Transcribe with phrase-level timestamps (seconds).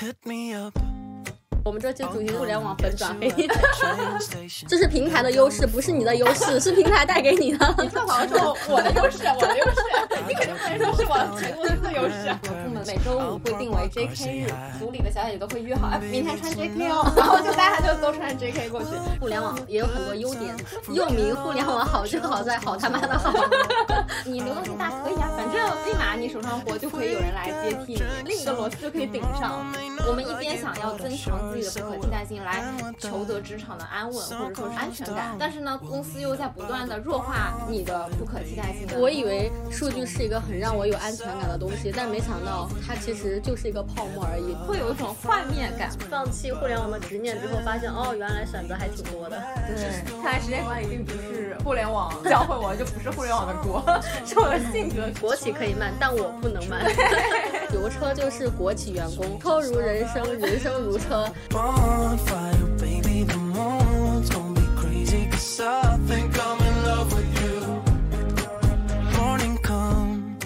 [0.00, 0.72] hit me up.
[1.62, 3.30] 我们这期主题互联网粉转黑，
[4.66, 7.74] 这是平台的优势，不是你的优势，是平台带给你的。
[7.82, 9.76] 你跳槽说我的优势，我的优势，
[10.26, 12.34] 你肯定不能说是我全公司的优势。
[12.44, 18.88] 我部门每周五会定为 JK 日，组里的小姐姐都会约好，哎，明天穿 JK 哦，然后就大家就都穿 JK 过去。
[19.20, 20.56] 互联网也有很多优点，
[20.94, 23.34] 又名互联网好就好在好他妈的好。
[24.24, 29.70] 你流动性大可以啊，反正立马你手上活就可以有人来接替你，另一个螺丝就可以顶上。
[30.06, 32.64] 我们一边想要增强自己的不可替代性，来
[32.98, 38.88] 求得职场的安稳或者说是安全感，但是呢，公司又在不断的弱化你的不可替代性。
[38.98, 45.90] 我以为数据是一个很让我有安全感的东西，但没想到它其实就是一个泡沫而已，会有一种幻灭感。
[46.10, 49.40] 放弃互联网的执念之后，发现哦，原来选择还挺多的。
[49.66, 53.82] 对，看来时间管理并不是互联网 教会我，就不是互联网的锅，
[54.26, 55.08] 是我的性格。
[55.20, 56.84] 国企可以慢，但我不能慢。
[57.72, 61.26] 油车就是国企员工，车如人生，人生如车。
[61.50, 67.82] Bonfire, baby, the moon's gonna be crazy 'cause I think I'm in love with you.
[69.18, 70.36] Morning come,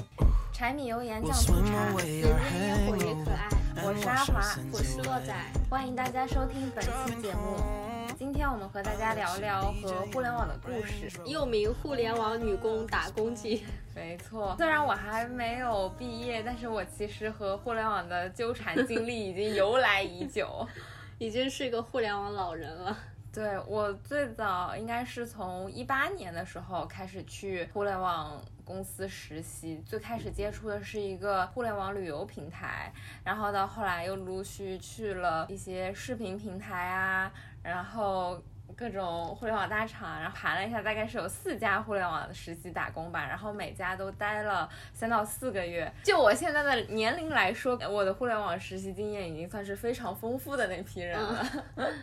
[0.53, 2.27] 柴米油盐酱醋茶人间
[2.61, 3.48] 烟火也可爱。
[3.87, 4.41] 我是阿华，
[4.72, 5.34] 我是洛仔，
[5.69, 7.94] 欢迎大家收听本期节目。
[8.17, 11.11] 今天我们和大家聊聊和互联网的故事。
[11.25, 13.65] 又名互联网女工打工记。
[13.93, 20.67] 没错，虽然我还没有毕业，但是我其实和互联网的纠缠经历已经由来已久。
[21.19, 22.97] 已经是一个互联网老人了。
[23.33, 32.93] 对我最早应该是从一八年的时候开始去互联网公司实习，最开始接触的是一个互联网旅游平台，
[33.25, 37.33] 然后到后来又陆续去了一些视频平台啊，
[37.65, 38.39] 然后。
[38.77, 45.89] 各种互联网大厂，然后盘了一下，大概是有四家互联网实习打工吧，然后每家都待了三到四个月。
[46.03, 51.47] 就我现在的年龄来说，我的互联网实习经验已经算是非常丰富的那批人了。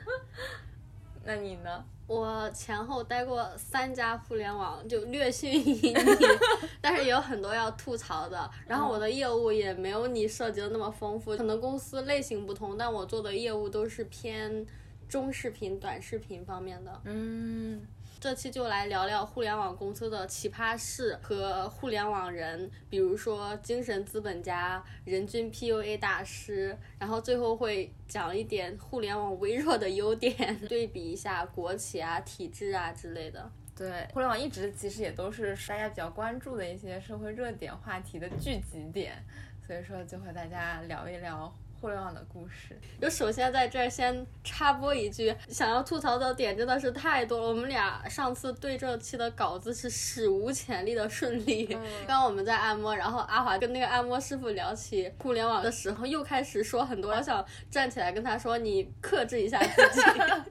[1.26, 1.84] 那你呢？
[2.08, 5.94] 我前后待过三家互联网，就略逊于你，
[6.80, 8.50] 但是也有很多要吐槽的。
[8.68, 14.66] 然后我的业务也没有你涉及的那么丰富，可能公司类型不同，但我做的业务都是偏
[15.12, 17.02] 中视频、短视频方面的。
[17.04, 17.86] 嗯，
[18.18, 33.52] 这期就来聊聊互联网公司的奇葩事和互联网人，比如说精神资本家、人均 PUA 大师，然后最后会讲一点互联网微弱的优点，对比一下国企啊、体制啊之类的。
[33.76, 39.22] 对，互联网一直其实也都是大家比较关注的一些社会热点话题的聚集点，
[39.68, 42.80] 所以说就和大家聊一聊互联网的故事。
[43.02, 47.48] 就首先在这儿先插播一句，想要吐槽的点真的是太多了。
[47.48, 51.66] 我们俩上次对这期的稿子是史无前例的顺利。
[51.66, 57.12] 刚刚我们在按摩，然后阿华跟那个按摩师傅聊起互联网的时候，又开始说很多。
[57.12, 60.02] 我想站起来跟他说：“你克制一下自己。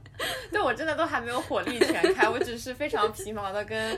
[0.53, 3.97] 对我真的都还没有火力全开，我只是非常皮毛的跟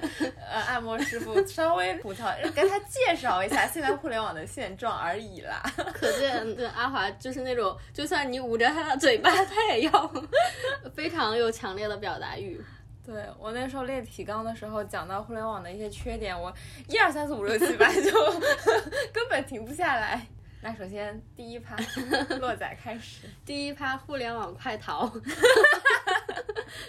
[0.49, 5.61] 呃按摩师傅稍微吐槽，跟他介绍一下现在互联网的现状而已啦。
[5.93, 10.13] ”可见，对阿华就是那种，就算你捂着他的嘴巴， 他也要
[10.93, 12.61] 非常有强烈的表达欲。
[13.07, 16.53] 对我那时候列提纲的时候，讲到互联网的一些缺点，我
[16.89, 18.11] 一二三四五六七八就
[19.15, 20.27] 根本停不下来。
[20.63, 21.77] 那首先第一趴，
[22.41, 23.29] 洛仔开始。
[23.45, 25.09] 第一趴互联网快逃，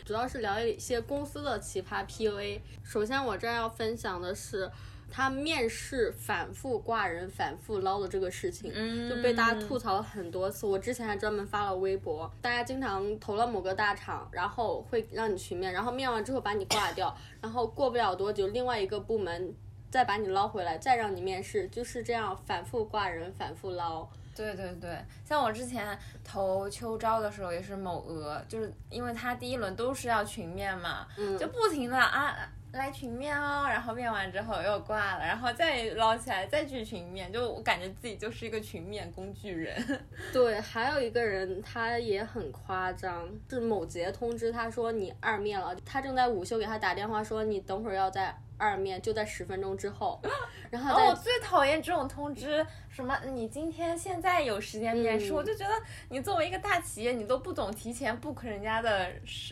[0.04, 2.60] 主要是聊一些公司的奇葩 PUA。
[2.84, 4.72] 首先，我这儿要分享的是。
[5.16, 10.66] 他面试反复挂人、反复捞的这个事情，嗯就被大家吐槽了很多次。
[10.66, 19.54] 我之前还专门发了微博，大家经常投了某个大厂，然后会让你去面，然后面完之后把你挂掉， 然后过不了多久，另外一个部门
[19.92, 24.10] 再把你捞回来，再让你面试，就是这样反复挂人、反复捞。
[24.36, 32.36] 对对对，像我之前投秋招的时候也是某鹅，就是因为他第一轮都是要群面嘛，嗯就不停的啊
[32.74, 39.76] 来群面哦，然后面完之后又挂了，然后再捞起来再去群面，就我感觉自己就是一个群面工具人。
[40.34, 50.20] 对，还有一个人他也很夸张，是某节通知他说你二面了，他正在午休给他打电话说你等会儿要在二面，就在十分钟之后，
[50.72, 55.74] 然后我最讨厌这种通知，什么你今天现在有时间面试，嗯我就觉得
[56.10, 59.12] 你作为一个大企业，你都不懂提前 book 人家的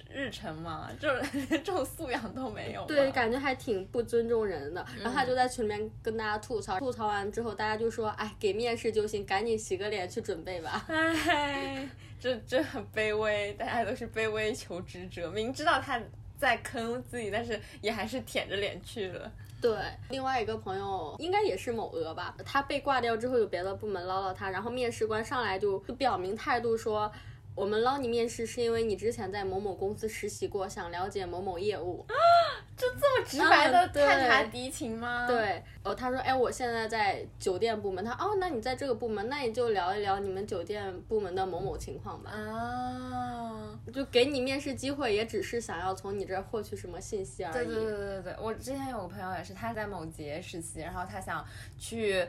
[0.10, 0.90] 日程吗？
[1.00, 2.86] 这种 这种素养都没有。
[2.86, 4.86] 对，感觉还挺不尊重人的。
[5.02, 10.86] 然后他就在群里面跟大家吐槽，吐槽完之后，大家就说：“哎，给面试就行，赶紧洗个脸去准备吧。
[10.88, 11.88] 哎，
[12.20, 16.00] 这这很卑微，大家都是卑微求职者，明知道他
[16.42, 19.32] 在坑自己，但是也还是舔着脸去了。
[19.62, 19.78] 对，
[20.10, 27.12] 另外一个朋友应该也是某鹅吧，他被挂掉之后，有别的部门捞了他，然后面试官上来就就表明态度说。
[27.54, 32.16] 我们捞你面试是因为你之前在某某公司实习过，想了解某某业务啊。
[32.78, 38.04] 就这么直白的探查敌情吗？，对，哦，他说，哎，我现在在酒店部门。
[38.04, 42.32] 他，哦，那你在这个部门，那你就聊一聊你们酒店部门的某某情况吧。
[42.32, 47.54] 啊，就给你面试机会，也只是想要从你这儿获取什么信息而已。
[47.54, 51.46] 对对对对对对，我之前有个朋友也是，他在某捷实习，然后他想
[51.78, 52.26] 去。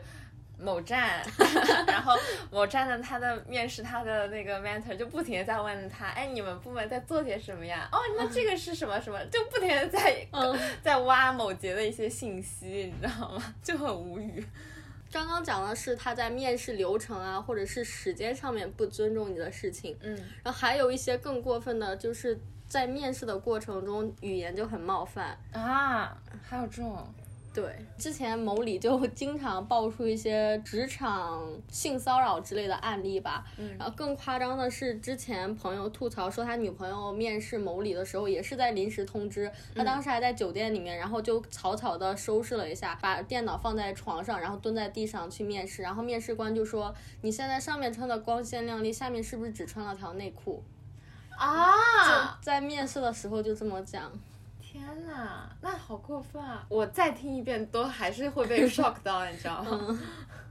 [0.59, 1.21] 某站，
[1.87, 2.17] 然后
[2.51, 7.89] 某站的他的面试，他的那个 mentor 就不停的在问他，哎，你们部门在做些什么呀？
[7.91, 9.19] 哦，那这个是什么什么？
[9.25, 13.53] 就不停的在、嗯 在挖某节的一些信息，你知道吗？
[13.63, 14.45] 就很无语。
[15.11, 25.37] 刚刚讲的是他在面试流程啊，或者是时间上面不尊重你的事情，嗯，然后还有一些更过分的，就是在面试的过程中语言就很冒犯。
[25.51, 27.07] 啊，还有这种，
[27.53, 33.45] 对，之前某里就经常爆出一些职场性骚扰之类的案例吧。
[33.59, 45.83] 嗯然后更夸张的是，之前朋友吐槽说他女朋友面试某里的时候，也是在临时通知，他当时还在酒店里面，然后就草草的收拾了一下，把电脑放在床上，然后蹲在地上去面试。
[45.83, 46.91] 然后面试官就说
[47.21, 50.63] ：“你现在上面穿的光鲜亮丽，下面是不是只穿了条内裤？”
[51.37, 51.71] 啊！
[52.07, 54.11] 就在面试的时候就这么讲。
[54.73, 56.65] 天哪，那好过分啊！
[56.67, 59.99] 我再听一遍都还是会被 shock 到，你知道吗？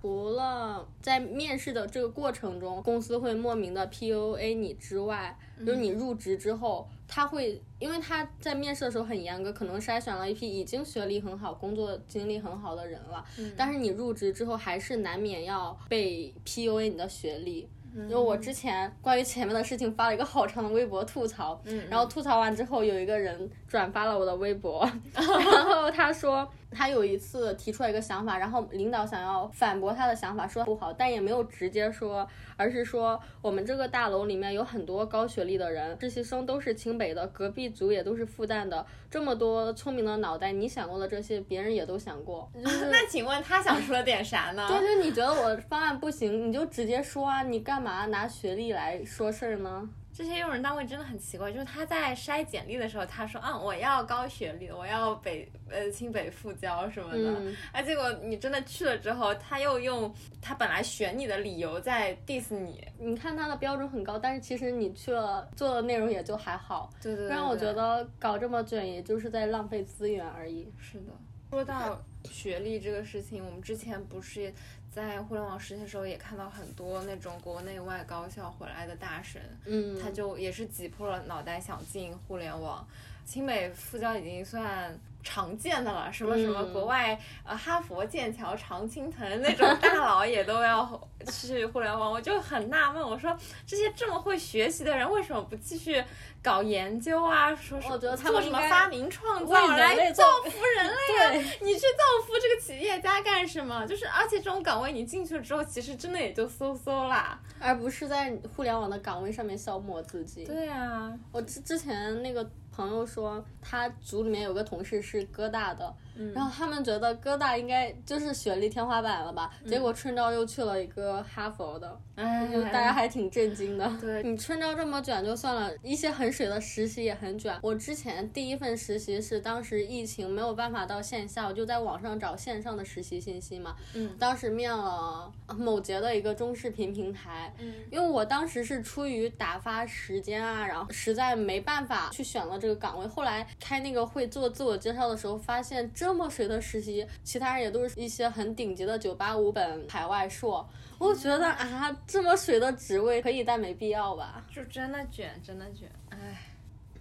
[0.01, 5.37] 除了在面试的这个过程中，公司会莫名的 PUA 你之外，
[5.67, 13.25] 就是你入职之后，他会因为他在面试的时候很严格，可能筛选了一批已经学历很好、工作经历很好的人了，
[13.57, 17.69] 但是你入职之后还是难免要被 PUA 你的学历。
[17.95, 24.87] 因为我之前关于前面的事情发了一个好长的微博吐槽，然后吐槽完之后，有一个人转发了我的微博，
[25.17, 25.25] 然
[25.65, 32.29] 后他说他有一次提出了一个想法，然后领导想要反驳他的想法，说不好，但也没有直接说，
[32.59, 44.69] 而是说我们这个大楼里面有很多高学历的人，实习生都是清北的，隔壁组也都是复旦的，这么多聪明的脑袋，你想过的这些，别人也都想过， 就是那请问他想说点啥呢？
[44.69, 49.89] 就是你觉得我方案不行，你就直接说啊，你干嘛拿学历来说事儿呢？
[50.15, 70.71] 这些用人单位真的很奇怪，就是他在筛简历的时候，他说，嗯，我要高学历，我要北呃清北复交什么的，嗯啊，结果你真的去了之后，他又用他本来选你的理由在 diss 你，你看他的标准很高，但是其实你去了做的内容也就还好，对对对让我觉得搞这么卷，也就是在浪费资源而已。
[70.79, 71.13] 是的。
[71.53, 74.51] 说到学历这个事情，我们之前不是
[74.91, 82.89] 在互联网实习的时候也看到很多那种国内外高校回来的大神，嗯，他就也是挤破了脑袋想进互联网。
[83.27, 93.37] 清北复交已经算常见的了，什么什么嗯国外呃哈佛、剑桥、常青藤那种大佬也都要 去互联网，我就很纳闷，我说
[93.67, 96.03] 这些这么会学习的人为什么不继续
[96.43, 97.55] 搞研究啊？
[97.55, 101.47] 说什么我觉得做什么发明创造来类造福人类啊？
[101.63, 103.87] 你去造福这个企业家干什么？
[103.87, 107.39] 就是而且这种岗位你进去了之后，其实真的也就嗖嗖啦。
[107.61, 110.45] 而不是在互联网的岗位上面消磨自己。
[110.45, 123.91] 对啊，我之之前那个朋友说，他组里面有个同事是哥大的，嗯然后他们觉得哥大应该就是学历天花板了吧，结果春招又去了一个哈佛的，哎就大家还挺震惊的。
[124.01, 127.57] 对 你春招这么卷就算了，一些很水的实习也很卷。
[127.63, 133.77] 我之前第一份实习是当时疫情没有办法到线下，我就在网上找线上的实习信息嘛。
[133.95, 143.07] 嗯当时面了某节的一个中视频平台，嗯因为我当时是出于打发时间啊，然后实在没办法去选了这个岗位。
[143.07, 150.69] 后来开那个会做自我介绍的时候，发现这么水的实习，其他人也都是一些很顶级的九八五本海外硕。
[150.99, 154.45] 我觉得啊，这么水的职位可以，但没必要吧。
[154.53, 156.49] 就真的卷，真的卷，唉。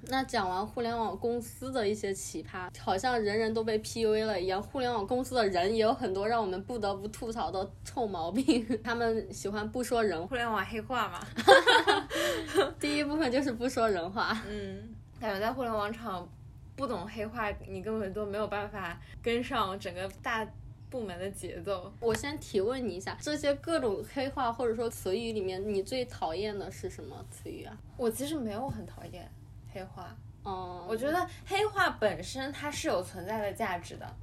[0.03, 4.62] 那讲完互联网公司的一些奇葩，好像人人都被 PUA 了一样。
[4.62, 10.27] 互联网公司的人也有很多让我们不得不吐槽的臭毛病， 他们喜欢不说人话。
[10.27, 11.27] 互联网黑话嘛，
[12.79, 14.39] 第一部分就是不说人话。
[14.48, 16.27] 嗯，感觉在互联网场
[16.82, 20.44] 不懂黑话，你根本都没有办法跟上整个大
[20.90, 21.94] 部门的节奏。
[22.00, 27.78] 我先提问你一下，这些各种黑话或者说词语里面，你最讨厌的是什么词语啊？
[27.98, 29.32] 我其实没有很讨厌
[29.72, 34.16] 黑话，嗯，我觉得黑话本身它是有存在的价值的，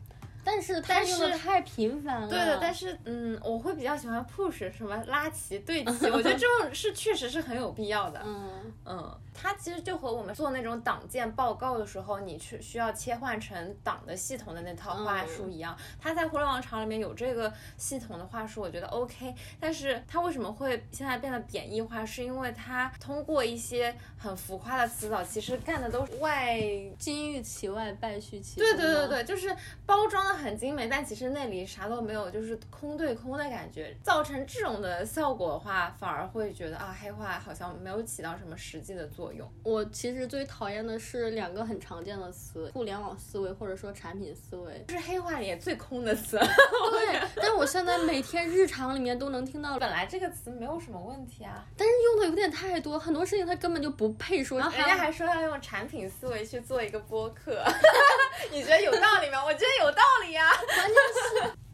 [0.43, 2.29] 但是他但用的是太频繁了。
[2.29, 8.21] 对的，但是嗯，我会比较喜欢 push 什么拉齐对齐， 我觉得这种是确实是很有必要的。
[8.27, 15.76] 嗯，嗯，它其实就和我们做那种党建报告的时候，你去需要切换成党的系统的那套话术一样。
[16.00, 19.35] 它在互联网厂里面有这个系统的话术，我觉得 OK。
[19.61, 22.04] 但是它为什么会现在变得贬义化？
[22.04, 26.59] 是因为它通过一些很浮夸的词藻，其实干的都是外。
[26.99, 28.80] 金玉其外，败絮其对中。
[28.80, 29.54] 对对对，就是
[29.87, 33.95] 包装的很精美，但其实那里啥都没有，就是空对空的感觉。
[34.02, 39.27] 造成这种的效果的话，反而会觉得啊，黑化好像没有起到什么实际的作用。
[39.62, 44.85] 我其实最讨厌的是两个很常见的词：互联网思维或者说产品思维。
[44.88, 46.38] 是黑话里也最空的词。
[46.38, 54.58] 对，但我现在每天日常里面都能听到，本来这个词没有什么问题啊，但是用的有点太多，很多事情它根本就不配说。
[54.58, 57.64] 然后人家还说要用产品思维去做一个播客，
[58.52, 59.44] 你觉得有道理吗？
[59.44, 60.50] 我觉得有道理呀、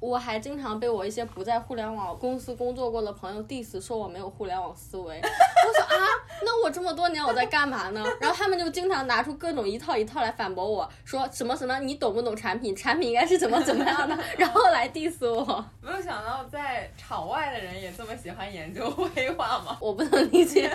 [0.05, 5.19] 我还经常被我一些不在互联网公司工作过的朋友 diss 说我没有互联网思维。
[5.23, 6.05] 我说啊，
[6.43, 8.05] 那我这么多年我在干嘛呢？
[8.21, 12.77] 然后他们就经常拿出各种一套一套来反驳我，说什么什么你懂不懂产品？
[12.77, 15.65] 产品应该是怎么怎么样的， 然后来 diss 我。
[15.81, 19.77] 没有想到在场外的人也这么喜欢研究黑化吗？
[19.81, 20.71] 我不能理解。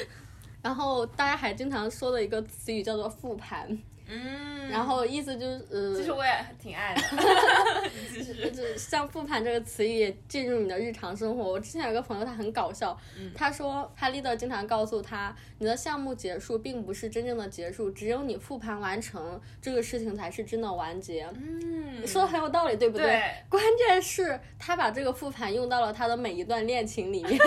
[0.60, 3.66] 然后大家还经常说的一个词语叫做复盘，
[4.08, 6.32] 嗯，然后意思就是呃，其实我也
[6.62, 7.00] 挺爱的。
[8.12, 8.50] 继续。
[8.50, 11.44] 就是像复盘这个词语也进入你的日常生活。
[11.44, 12.96] 我之前有个朋友，他很搞笑，
[13.34, 21.26] 他说他 leader 经常告诉他，你的项目结束并不是真正的结束，只有你复盘完成这个事情才是真的完结。
[21.34, 27.38] 嗯，说的很有道理，对不对关键是他把这个复盘用到了他的每一段恋情里面。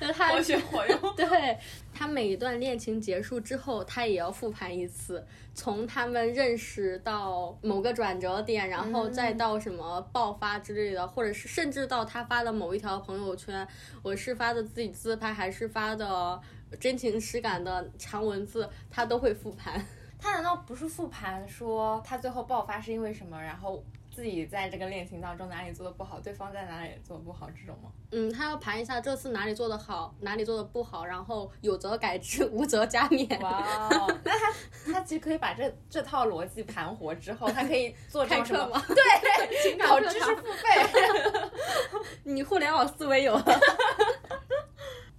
[0.00, 0.98] 就是他活学活用。
[1.16, 1.58] 对
[1.92, 5.24] 他每一段恋情结束之后，他也要复盘一次，
[5.54, 13.66] 从他们认识到某个转折点，然后再到什么爆发之类的，或者是甚至到他发的某一条朋友圈，
[14.02, 16.40] 我是发的自己自拍，还是发的
[16.80, 19.84] 真情实感的长文字，他都会复盘。
[20.18, 23.40] 他难道不是复盘说他最后爆发是因为什么？
[23.40, 23.84] 然后
[24.14, 27.90] 自己在这个恋情当中哪里做的不好，对方在哪里做的不好这种吗？
[28.12, 33.40] 嗯，他要盘一下这次哪里做的好，哪里做的不好，然后有则改之，无则加勉。
[33.42, 34.52] 哇哦， 那他
[34.92, 38.84] 他其实可以把这这套逻辑盘活之后，他可以做这开种什么吗？
[38.86, 38.96] 对，
[39.68, 41.50] 情感考课堂知识付费。
[42.22, 43.44] 你互联网思维有了。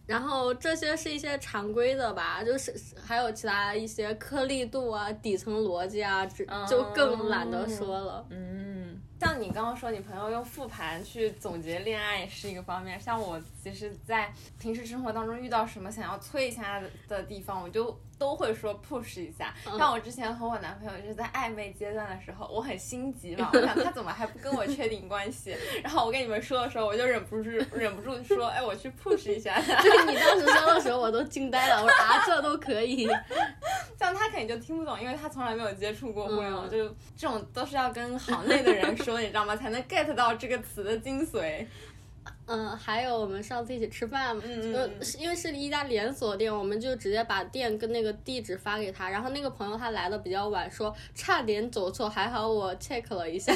[0.08, 2.72] 然后这些是一些常规的吧，就是
[3.04, 8.24] 还有其他一些颗粒度啊、底层逻辑啊，这就更懒得说了。
[8.30, 8.75] 嗯，
[9.20, 13.00] 像你刚刚说，你朋友用复盘去总结恋爱是一个方面。
[13.00, 19.54] 像我其实，在平时生活当中遇到什么想要催一下的地方，我就都会说 push 一下。
[19.78, 25.56] 像我之前和我男朋友就是在暧昧阶段的时候，我很心急嘛，我想他怎么还不跟我确定关系？
[25.84, 31.82] 然后我跟你们说的时候，我就忍不住 忍不住说，哎，我去 push 一下 就是你当时说的时候，我都惊呆了。
[31.84, 33.08] 我说啊，这都可以。
[33.98, 39.56] 像他肯定就听不懂，因为他从来没有接触过互联网，嗯就这种都是要跟行内的人说，你知道吗？
[39.56, 41.66] 才能 get 到这个词的精髓。
[42.48, 49.10] 嗯，还有我们上次一起吃饭，嗯呃，是因为是一家连锁店，我们就直接把店跟那个地址发给他。
[49.10, 53.52] 然后那个朋友他来的比较晚，说差点走错，还好我 check 了一下，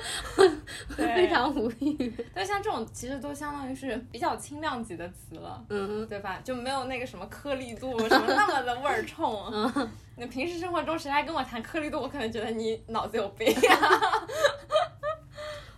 [0.96, 2.12] 非常无语。
[2.34, 6.40] 但，像这种其实都相当于是比较轻量级的词了，嗯，对吧？
[6.44, 9.46] 就没有那个什么颗粒度什么那么的味儿冲。
[9.52, 14.26] 嗯你平时生活中谁来跟我谈颗粒度，我可能觉得你脑子有病啊。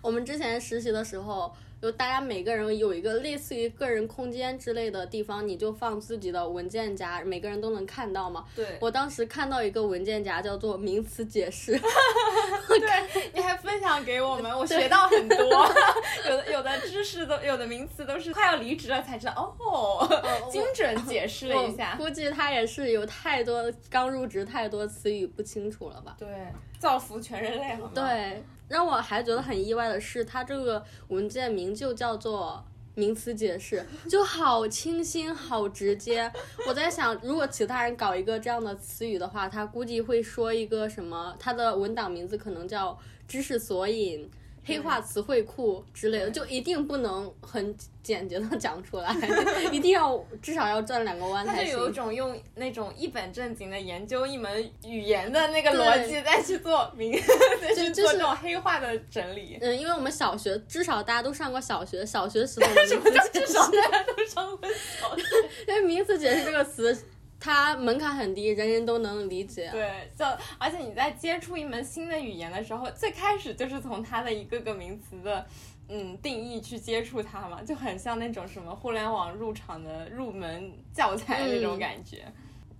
[0.04, 8.44] 我们之前实习的时候，就大家每个人有一个类似于个人空间之类的地方，你就放自己的文件夹，每个人都能看到嘛。
[8.54, 11.72] 对我当时看到一个文件夹叫做名词解释，
[12.68, 15.38] 对，你还分享给我们，我学到很多。
[16.28, 20.06] 有的有的知识都有的名词都是快要离职了才知道，哦，
[20.52, 21.94] 精准解释了一下。
[21.96, 26.14] 估计他也是有太多刚入职，太多词语不清楚了吧？
[26.18, 26.28] 对，
[26.78, 27.90] 造福全人类，好吗？
[27.94, 32.64] 对，让我还觉得很意外的是，它这个文件名就叫做。
[32.96, 36.30] 名词解释就好清新，好直接。
[36.68, 41.34] 我在想，如果其他人搞一个这样的词语的话，他估计会说一个什么？
[41.36, 44.30] 他的文档名字可能叫“知识索引”。
[44.64, 49.14] 黑化词汇库之类的，就一定不能很简洁的讲出来，
[49.72, 51.94] 一定要至少要转两个弯才他就有一。
[51.94, 57.12] 种用那种一本正经的研究一门语言的那个逻辑，再去做名，
[57.62, 59.56] 再去就是做这种黑化的整理。
[59.60, 65.22] 嗯，因为我们小学至少大家都上过小学，小学时候的 名词解释，至少大家都上过小学。
[65.68, 66.96] 因为名词解释这个词。
[67.44, 69.68] 它门槛很低，人人都能理解。
[69.70, 70.24] 对，就
[70.56, 75.44] 而且你在接触一门新的语言的时候，最开始就是从它的一个个名词的
[75.90, 82.24] 嗯定义去接触它嘛，就很像那种什么互联网入场的入门教材那种感觉。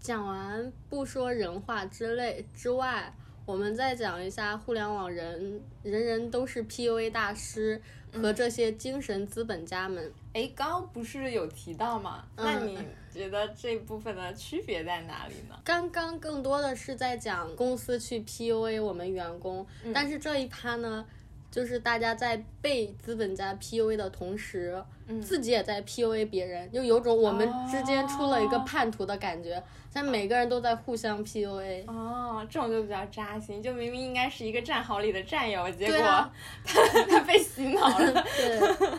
[0.01, 7.83] 讲完不说人话之类之外，我们再讲一下互联网人人人都是 PUA 大师
[8.15, 10.11] 和这些精神资本家们。
[10.33, 12.25] 哎，刚刚不是有提到吗？
[12.37, 12.79] 那你
[13.15, 15.57] 觉得这部分的区别在哪里呢？
[15.65, 21.07] 刚刚更多的是在讲公司去 PUA 我们员工，但是这一趴呢，
[21.49, 24.83] 就是大家在被资本家 PUA 的同时，
[25.23, 31.85] 自己也在 PUA 别人，就有种我们之间出了一个叛徒的感觉，但每个人都在互相 PUA。
[31.87, 36.33] 哦，这种就比较扎心，就明明应该是一个战壕里的战友，结果啊
[36.65, 38.13] 他 他被洗脑了。
[38.37, 38.91] 对，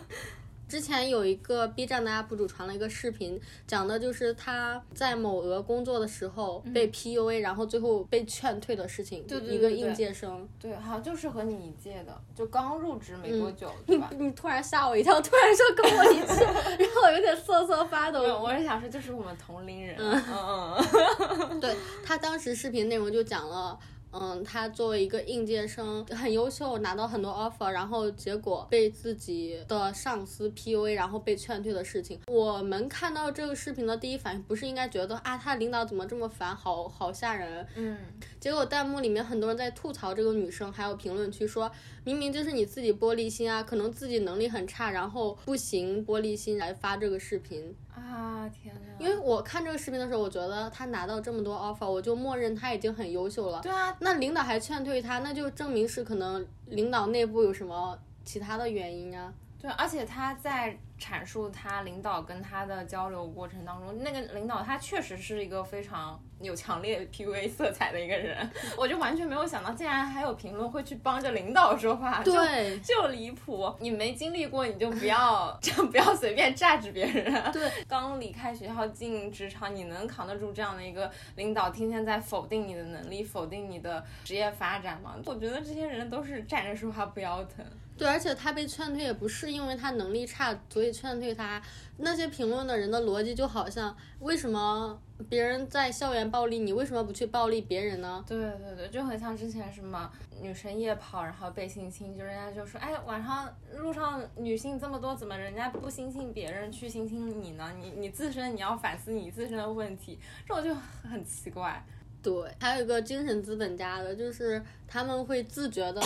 [0.68, 9.26] 之前有一个 B 站的 UP 主传了一个视频，讲的就是他在某鹅工作的时候被 PUA，、然后最后被劝退的事情。
[9.28, 10.48] 对对对一个应届生。
[10.60, 14.10] 对，好像就是和你一届的，就刚入职没多久，你对吧？
[14.18, 16.44] 你突然吓我一跳，突然说跟我一起，
[16.84, 18.22] 然后我有点瑟瑟发抖。
[18.22, 19.96] 我是想说，就是我们同龄人。
[20.00, 21.60] 嗯嗯嗯。
[21.60, 23.78] 对他当时视频内容就讲了。
[24.18, 32.20] 嗯，他作为一个应届生，很优秀，拿到很多 offer，然后结果被自己的上司 PUA，然后被劝退的事情。
[32.28, 37.68] 我们看到这个视频的第一反应不是应该觉得啊，他领导怎么这么烦，好好吓人。
[37.76, 37.98] 嗯，
[38.40, 41.70] 结果弹幕里面很多人在吐槽这个女生，还有评论区说，
[42.06, 47.76] 明明就是你自己玻璃心啊，可能自己能力很差，然后不行玻璃心来发这个视频。
[48.02, 48.82] 啊天呐！
[49.00, 53.62] 因为我看这个视频的时候，我觉得他拿到这么多 offer，我就默认他已经很优秀了。
[53.62, 59.34] 对啊，那领导还劝退他，那就证明是可能领导内部有什么其他的原因啊。
[59.60, 68.48] 对，而且他在阐述他领导跟他的交流过程当中，那个领导他确实是一个非常有强烈 PUA 色彩的一个人，
[68.78, 73.74] 我就完全没有想到，竟然还有评论会去帮着领导说话，就对就离谱。
[73.80, 77.52] 你没经历过，你就不要 就不要随便榨取别人。
[77.52, 85.16] 对，刚离开学校进职场，你能扛得住这样的一个领导，天天在否定你的能力，否定你的职业发展吗？
[85.26, 87.66] 我觉得这些人都是站着说话不腰疼。
[87.98, 91.62] 对，而且他被劝退也不是因为他能力差，所以劝退他。
[91.98, 98.22] 那些评论的人的逻辑就好像，为什么别人在校园暴力，你为什么不去暴力别人呢？
[98.28, 107.74] 对对对，就很像之前什么女生夜跑，然后被性侵，就人家就说，哎，晚上路上女性这么多，怎么人家不性侵别人去性侵你呢？
[107.80, 110.76] 你你自身你要反思你自身的问题，这种就
[111.10, 111.82] 很奇怪。
[112.22, 116.02] 对，还有一个精神资本家的，就是他们会自觉的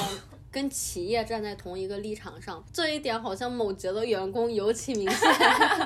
[0.51, 5.29] 跟企业站在同一个立场上，这一点好像某节的员工尤其明显，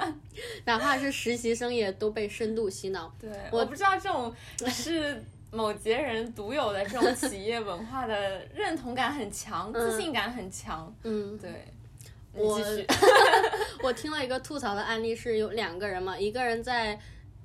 [0.65, 3.13] 哪怕是实习生也都被深度洗脑。
[3.19, 4.33] 对，我不知道这种
[4.69, 5.21] 是
[5.51, 10.93] 某节人独有的这种企业文化的认同感很强，自信感很强。
[11.03, 11.51] 嗯，对，
[12.33, 12.59] 我
[13.83, 16.97] 我听了一个吐槽的案例，是有两个人嘛，一个人在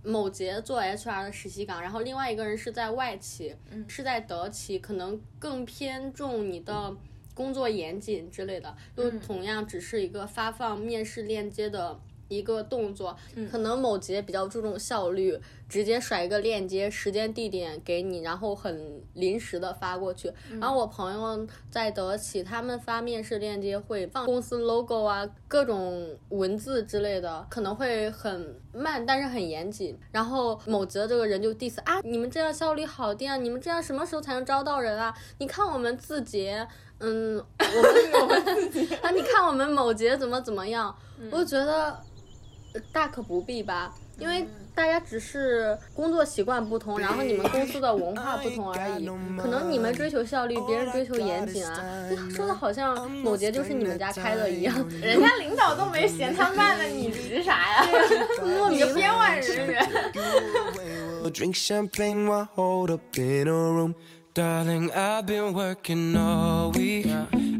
[0.08, 3.54] 某节做 HR 的实习岗，然后另外一个人是在外企，
[3.86, 6.96] 是在德企，可能更偏重你的
[7.34, 12.00] 工作严谨之类的，就同样只是一个发放面试链接的。
[12.28, 13.16] 一个动作，
[13.50, 15.38] 可能某节比较注重效率，
[15.68, 20.32] 直接甩一个链接，时间地点给你，然后很临时的发过去。
[20.60, 29.98] 然后我朋友在德企，他们发面试链接会放公司 logo 啊，各种文字之类的，可能会很慢，但是很严谨。
[30.12, 35.14] 然后某节这个人就 diss 啊，你们这样效率好低啊，你们这样什么时候才能招到人啊？
[35.38, 36.66] 你看我们字节。
[37.00, 40.92] 嗯，我们我们自己 啊，你看我们某节怎么怎么样，
[41.30, 42.04] 我就觉得呃
[42.92, 49.06] 大可不必吧，因为大家只是工作习惯不同，然后你们公司的文化不同而已。
[49.36, 51.82] 可能你们追求效率，别人追求严谨啊。
[52.34, 57.86] 说的好像某节就是你们家开的一样，人家领导都没嫌他慢了，你急啥呀？
[58.42, 59.88] 莫名你个编外人员。
[61.32, 63.94] Drink champagne while holed up in a room.
[64.34, 67.06] Darling, I've been working all week.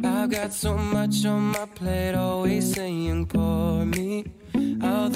[0.03, 4.08] I've got so much on my plate, always saying pour me.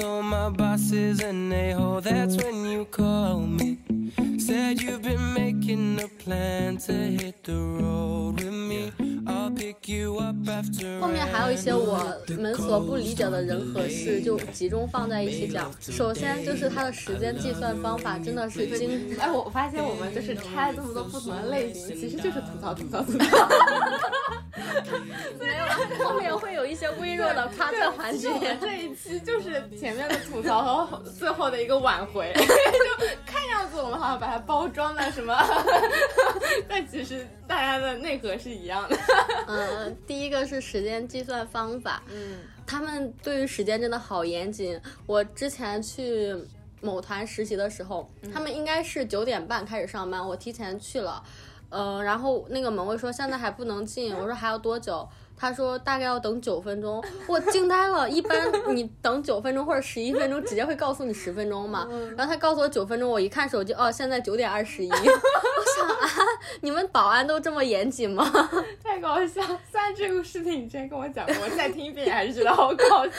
[0.03, 3.77] Although my boss is an a-hole, that's when you call me.
[4.37, 8.91] Said you've been making a plan to hit the road with me.
[9.25, 10.99] I'll pick you up after.
[10.99, 11.97] 后面还有一些我
[12.37, 15.71] 们所不理解的人和事，就集中放在一起讲。
[15.79, 23.25] 首先就是它的时间计算方法真的是精，哎，我发现我们就是拆这么多不同的类型，其实就是吐槽吐槽吐槽。
[25.39, 28.29] 没有了，后面会有一些微弱的夸赞环节。
[28.61, 35.35] 这一期就是前面的吐槽和最后的一个挽回，就 看样子我们好像把它包装的什么，
[36.67, 38.97] 但其实大家的内核是一样的。
[39.47, 44.79] 嗯，第一个是时间计算方法，嗯，他们对于时间真的好严谨。
[45.05, 46.35] 我之前去
[46.81, 51.23] 某团实习的时候，他们应该是九点半开始上班，我提前去了。
[51.75, 55.09] 嗯，然后那个门卫说现在还不能进，我说还要多久？
[55.35, 58.09] 他说大概要等九分钟， 我惊呆了。
[58.09, 61.87] 一般你等九分钟或者十一分钟，直接会告诉你十分钟嘛。
[62.15, 64.89] 然后他告诉我九分钟，我一看手机，哦，现在九点二十一。
[64.93, 66.09] 我想啊，
[66.61, 68.23] 你们保安都这么严谨吗？
[68.83, 69.41] 太搞笑！
[69.71, 73.11] 虽然这个事情你之前跟我讲过，我再听一遍还是觉得好搞笑。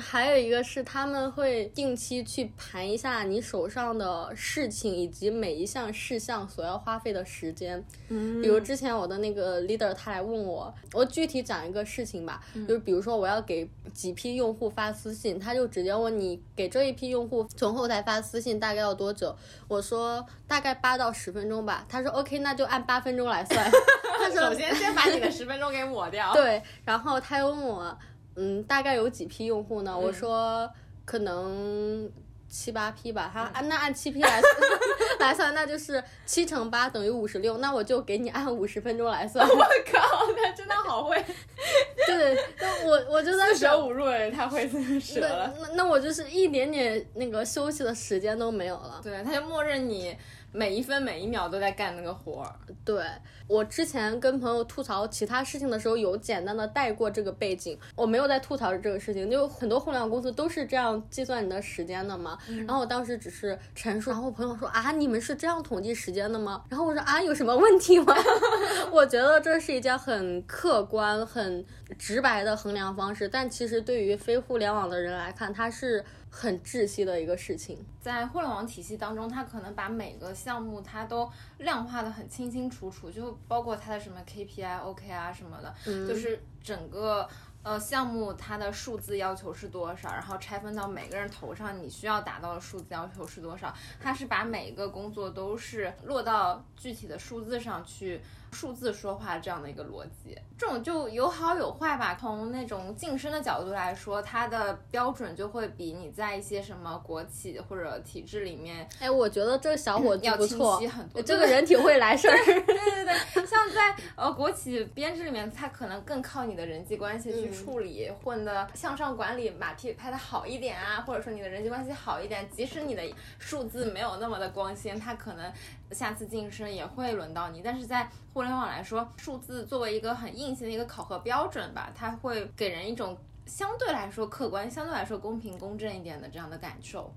[0.00, 7.84] 还有一个是他们会定期去盘一下你手上的事情以及每一项事项所要花费的时间。
[8.08, 10.72] 嗯，比如之前我的那个 leader 他来问我。
[10.92, 19.34] 我具体讲一个事情吧，就是比如说我要给几批用户发私信，他就直接问你给这一批用户从后台发私信大概要多久？
[19.68, 21.84] 我说大概八到十分钟吧。
[21.88, 23.70] 他说 OK，那就按八分钟来算。
[24.18, 26.32] 他说首先先把你的十分钟给抹掉。
[26.36, 27.98] 对，然后他又问我，
[28.36, 29.98] 嗯，大概有几批用户呢？
[29.98, 30.70] 我说
[31.04, 32.10] 可能。
[32.48, 34.40] 七八批吧，他按那按七批来
[35.20, 39.46] 来算，那就是七乘八等于五十六，那我就给你按五十分钟来算。
[39.46, 39.56] 我
[39.92, 41.22] 靠，他真的好会。
[42.06, 44.66] 对，那我我就在四舍五入的人，他会
[44.98, 45.52] 舍了。
[45.60, 49.00] 那那我就是一点点那个休息的时间都没有了。
[49.02, 50.16] 对，他就默认你
[50.52, 52.54] 每一分每一秒都在干那个活儿。
[52.84, 53.02] 对。
[53.46, 62.36] 我之前跟朋友吐槽其他事情的时候，有简单的带过这个背景，我没有在吐槽这个事情，就很多互联网公司都是这样计算你的时间的嘛。
[62.66, 66.62] 然后我当时只是陈述，然后我朋友说啊，你们是这样统计时间的吗？
[66.68, 68.14] 然后我 说啊，有什么问题吗？
[68.92, 71.64] 我觉得这是一件很客观、很
[71.98, 76.04] 直白的衡量方式，但其实对于非互联网的人来看，它是。
[76.30, 85.74] 很窒息的一个事情，在互联网体系当中，它可能把每个项目它都量化的很清清楚楚，就包括它的什么 KPI、OK 啊什么的，
[86.06, 87.28] 就是整个
[87.62, 98.20] 呃项目它的数字要求是多少，然后拆分到每个人头上你需要达到的数字要求是多少，它是把每一个工作都是落到具体的数字上去。
[98.52, 102.16] 数字说话这样的一个逻辑，这种就有好有坏吧。
[102.18, 112.36] 从那种晋升的角度来说，它的标准就会比你在一些什么国企或者体制里面，哎，我觉得这个小伙子不错，很多，这个人挺会来事儿。
[112.44, 123.02] 对对对，像在呃国企编制里面，他可能更靠你的人际关系去处理，混的向上管理马屁拍的好一点啊，或者说你的人际关系好一点，即使你的
[123.38, 125.52] 数字没有那么的光鲜，他可能。
[125.92, 137.12] 下次晋升也会轮到你，但是在互联网来说，数字作为一个很硬性的一个考核标准吧，它会给人一种相对来说客观、相对来说公平公正一点的这样的感受。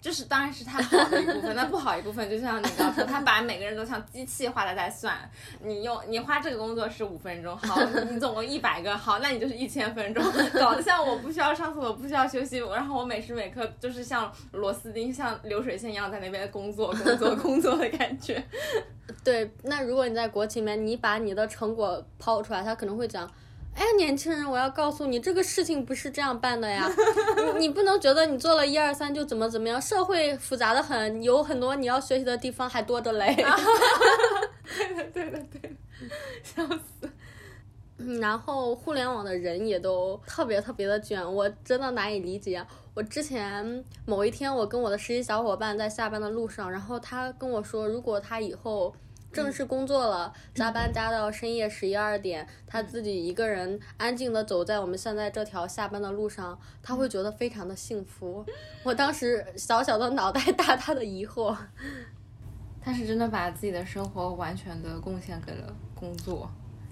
[0.00, 5.16] 这是当然是他好的一部分， 那不好一部分就像你刚说，他把每个人都像机器化的在算。
[5.60, 10.22] 你用你花这个工作是五分钟，好， 你总共一百个，好，那你就是一千分钟，
[10.54, 18.42] 搞得像我不需要上厕所，不需要休息，然后我每时每刻就是像螺丝钉、像流水线一样在那边工作、工作、工作的感觉。
[19.24, 23.28] 对，那如果你在国企里面，你把你的成果抛出来，他可能会讲。
[23.78, 26.90] 哎，年轻人，我要告诉你，这个事情不是这样办的呀！
[27.54, 33.36] 你你不能觉得你做了一二三就怎么怎么样，社会复杂的很，有很多你要学习的地方还多着嘞。
[33.36, 35.76] 对的，对的，对，
[36.42, 37.08] 笑死。
[38.20, 42.64] 然后互联网的人也都特别特别的卷，我真的难以理解。
[42.94, 48.92] 我之前某一天，我跟我的实习小伙伴在下班的路上，然后他跟我说，如果他以后。
[49.38, 58.44] 正式工作了，加班加到深夜十一二点，他自己一个人安静的走在我们现在这条下班的路上，他会觉得非常的幸福。
[58.82, 61.56] 我当时小小的脑袋大大的疑惑，
[62.82, 66.50] 他是真的把自己的生活完全的贡献给了工作，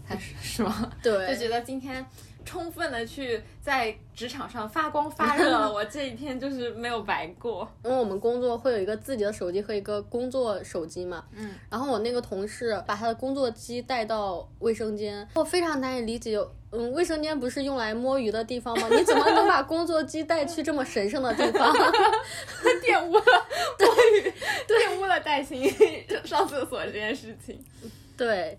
[0.08, 0.92] 他是是吗？
[1.02, 2.06] 对， 就觉得今天。
[2.46, 7.68] 充分的去在职场上发光发热了， 我这一天就是没有白过。
[7.84, 16.38] 因为我们工作会有一个自己的手机和一个工作手机嘛，嗯，然后我那个同事把他的工作机带到卫生间，我非常难以理解，
[16.70, 18.88] 嗯，卫生间不是用来摸鱼的地方吗？
[18.96, 21.74] 你怎么能把工作机带去这么神圣的地方？
[22.86, 23.22] 玷污了
[23.80, 23.88] 摸
[24.22, 24.32] 鱼，
[24.68, 25.68] 玷污了带薪
[26.24, 27.62] 上厕所这件事情，
[28.16, 28.56] 对。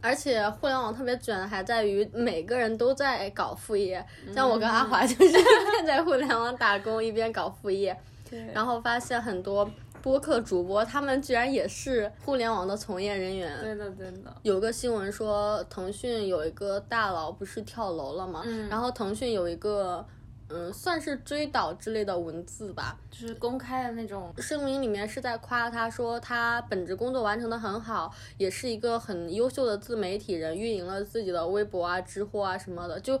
[0.00, 7.96] 而且互联网特别卷的还在于每个人都在搞副业，像我跟阿华就是一边在互联网打工，一边搞副业。
[8.28, 9.68] 对，然后发现很多
[10.00, 13.58] 播客主播，他们居然也是互联网的从业人员。
[13.60, 14.32] 对的，对的。
[14.42, 18.42] 有个新闻说，腾讯有一个大佬不是跳楼了吗？
[18.44, 20.06] 嗯然后腾讯有一个，
[20.52, 33.20] 嗯，算是追悼之类的文字吧，就是公开的那种，声明里面是在夸他说他本职工作完成的很好，也是一个很优秀的自媒体人，运营了自己的微博啊、知乎啊什么的，就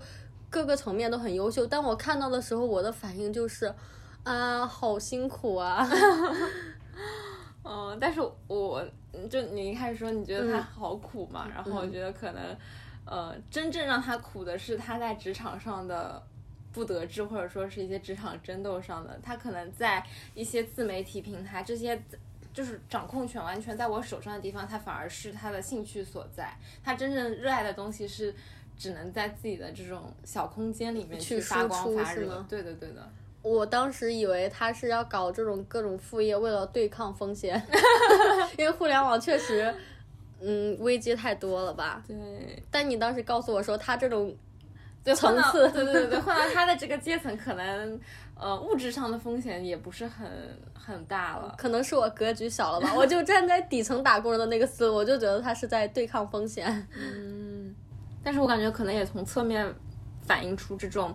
[0.50, 1.64] 各个层面都很优秀。
[1.64, 3.72] 但我看到的时候，我的反应就是，
[4.24, 5.88] 啊，好辛苦啊！
[7.64, 8.84] 嗯， 但是我
[9.30, 12.56] 就你一开始说你觉得他嗯好苦嘛，然后我觉得可能，
[13.04, 16.20] 呃，真正让他苦的是他在职场上的
[16.72, 20.04] 不得志，或者说是一些职场争斗上的，他可能在
[20.34, 22.00] 一些自媒体平台这些。
[22.52, 26.52] 就是掌控权完全在我手上的地方，他反而是他的兴趣所在。
[26.82, 28.34] 他真正热爱的东西是
[28.76, 32.44] 只能在自己的这种小空间里面去发光发热。
[32.48, 33.08] 对的，对的。
[33.42, 37.64] 我当时以为他是要搞这种各种副业，为了对抗风险，
[38.58, 39.72] 因为互联网确实，
[40.40, 42.02] 嗯，危机太多了吧。
[42.04, 44.36] 对，但你当时告诉我说，他这种
[45.02, 47.98] 对层次对对对对，换到他的这个阶层，可能
[48.34, 50.28] 呃物质上的风险也不是很
[50.74, 51.54] 很大了。
[51.56, 56.66] 可能是我格局小了吧，我就站在底层打工人的那个思路，我就觉得他是在对抗风险。
[56.94, 57.74] 嗯，
[58.22, 59.66] 但是我感觉可能也从侧面
[60.22, 61.14] 反映出这种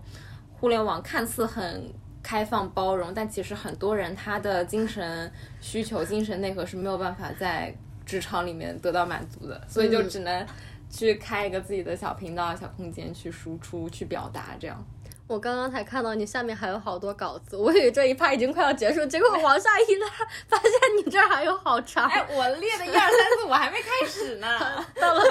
[0.52, 1.94] 互联网看似很
[2.24, 7.72] 开放包容，但其实很多人他的精神需求、精神内核是没有办法在
[8.04, 10.48] 职场里面得到满足的，所以就嗯只能
[10.90, 14.84] 去开一个自己的小频道、小空间去输出、去表达这样。
[15.28, 20.08] 我刚刚才看到你下面还有好多稿子，我以为这一趴已经快要结束，结果往下一拉，
[20.48, 20.72] 发现
[21.04, 22.08] 你这儿还有好长。
[22.08, 24.48] 哎，我列的一二三四五还没开始呢。
[25.02, 25.24] 到了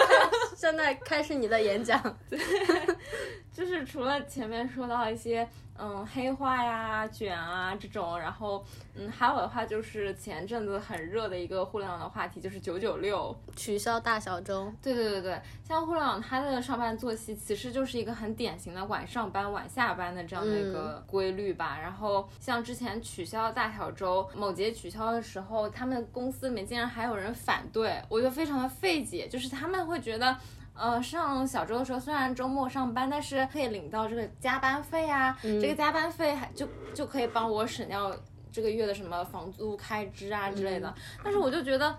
[0.57, 2.01] 现在开始你的演讲，
[3.55, 8.65] 就是除了前面说到一些嗯黑化呀、卷啊这种，然后
[8.97, 13.35] 嗯还有的话就是前阵子很热的一个互联网的话题，就是九九六。
[13.55, 14.73] 取消大小周。
[14.83, 21.79] 对对对对，像互联网它的上班作息其实就是一个很典型的晚上班晚下班的这样的一个规律吧。
[21.81, 30.37] 然后像之前取消大小周，某节取消的时候，他们公司里面竟然还有人反对，我就非常的费解，就是他们会觉得。
[30.77, 38.15] 呃，上小周的时候，虽然周末上班，但是可以领到这个加班费啊，这个加班费还就就可以帮我省掉
[38.51, 40.93] 这个月的什么房租开支啊之类的。
[41.23, 41.97] 但是我就觉得，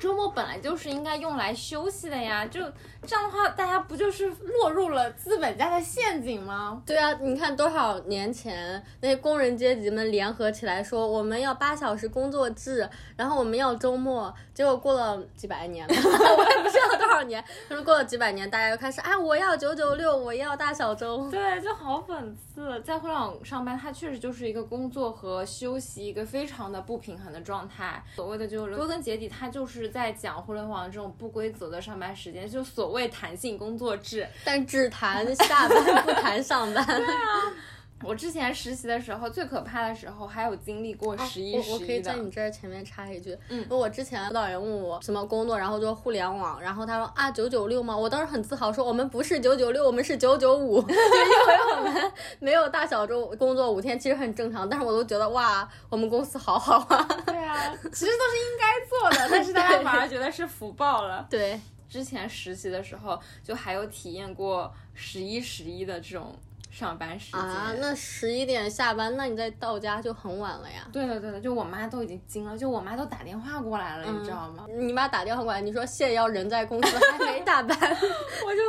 [0.00, 2.60] 周末本来就是应该用来休息的呀，就
[3.06, 6.82] 这样的话，大家不就是落入了资本家的陷阱吗？
[6.84, 21.30] 对啊，你看多少年前那些工人阶级们联合起来说我们要八小时工作制，然后我们要周末，结果过了几百年了， 我也不知道多少年，可是过了几百年，大家又开始啊，我要九九六，我要大小周。
[21.30, 22.80] 对，就好讽刺。
[22.82, 28.02] 在互联网上班，它确实就是一个工作和休息一个非常的不平衡的状态。
[28.14, 34.26] 所谓的就是归根结底，它就是在讲互联网这种不规则的上班时间，就所谓弹性工作制。
[34.44, 36.86] 但只谈下班不谈上班。
[38.02, 42.14] 我之前实习的时候，最可怕的时候还有经历过十一、我十一的我可以在。
[42.16, 47.96] 你这儿前面插一句，嗯我之前辅导员问我什么工作，然后就互联网，然后他说啊九九六吗？
[47.96, 57.08] 我当时很自豪说我们不是九九六，我们是九九五， 因为我们没有大小周，工作五天其实很正常，但是我都觉得哇，我们公司好好啊。
[57.24, 61.26] 对啊，其实都是应该做的，但是大家反而觉得是福报了。
[61.30, 66.34] 对，之前实习的时候，就还有体验过十一十一的这种
[66.74, 67.40] 上班时间。
[67.40, 70.88] 啊，那十一点下班，那你再到家就很晚了呀。
[70.92, 74.66] 对的对的，就我妈都已经惊了，就我妈都打电话过来了，你知道吗？
[74.68, 77.78] 你妈打电话过来，你说谢瑶人在公司还没打班，
[78.44, 78.60] 我就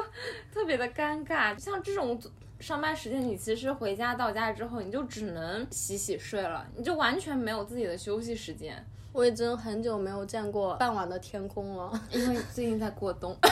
[0.53, 1.57] 特别的尴尬。
[1.59, 2.21] 像这种
[2.59, 11.91] 上班时间，你其实回家到家之后，你就只能洗洗睡了，你就完全没有自己的休息时间，我已经很久没有见过傍晚的天空了。
[12.11, 13.35] 因为最近在过冬。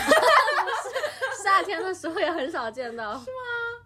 [1.44, 3.26] 夏天的时候也很少见到，是吗？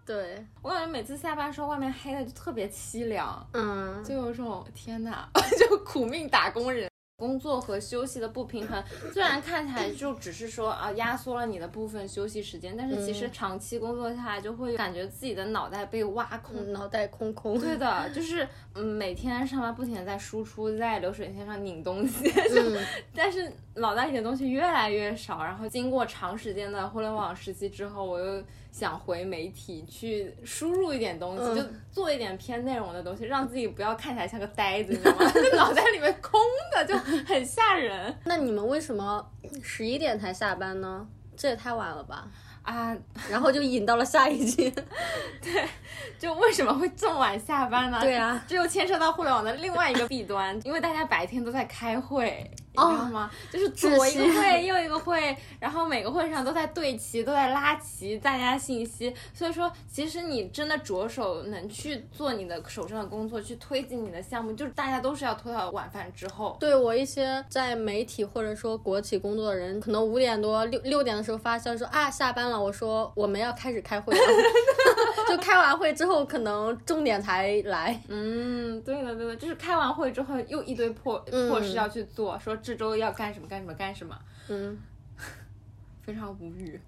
[0.08, 3.46] 对，我感觉每次下班时候，外面黑的就特别凄凉。
[3.52, 5.28] 嗯，就有种天哪，
[5.60, 6.88] 就苦命打工人。
[7.18, 8.80] 工作和休息的不平衡，
[9.12, 16.72] 虽然看起来就只是说啊压缩了你的部分休息时间，但是其实长期工作下来就会感觉自己的脑袋被挖空。
[16.72, 17.58] 脑袋空空。
[17.60, 25.42] 对的，就是嗯每天上班不停的在输出，在流水线上拧东西， 就、嗯但是脑袋里的东西越来越少。
[25.42, 35.30] 然后经过长时间的互联网时期之后，我又想回媒体去输入一点东西，嗯就做一点偏内容的东西，让自己不要看起来像个呆子，你知道吗？
[35.32, 36.40] 就脑袋里面空
[36.74, 38.14] 的，就很吓人。
[38.24, 39.24] 那你们为什么
[39.62, 41.06] 十一点才下班呢？
[41.36, 42.28] 这也太晚了吧？
[42.62, 42.94] 啊，
[43.30, 44.72] 然后就引到了下一句。
[46.18, 47.98] 就为什么会这么晚下班呢？
[48.02, 52.50] 对啊，这又牵涉到互联网的另外一个弊端，因为大家白天都在开会，
[52.90, 53.30] 你知道吗？
[53.52, 59.14] 就是左一个会，右一个会，然后每个会上都在对齐，都在拉齐大家信息。
[59.32, 66.56] 所以说，其实你真的着手能去做你的手上的工作，去推进你的项目，就是大家都是要拖到晚饭之后。
[66.60, 74.20] 对我一些在媒体或者说国企工作的人，可能五点多六六点的时候发消息说啊下班了，我说我们要开始开会了，
[75.28, 78.00] 就开完会之后可能重点才来。
[78.08, 84.18] 嗯，对的对的，就是开完会之后又一堆破破事要去做，说这周要干什么干什么干什么。
[84.48, 84.78] 嗯，
[86.02, 86.80] 非常无语。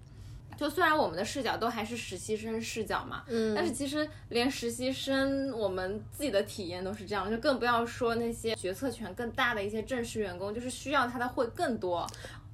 [0.57, 12.05] 就虽然我们的视角都还是实习生视角嘛，嗯，但是其实连实习生我们自己的体验都是这样，就更不要说那些决策权更大的一些正式员工，就是需要他的会更多。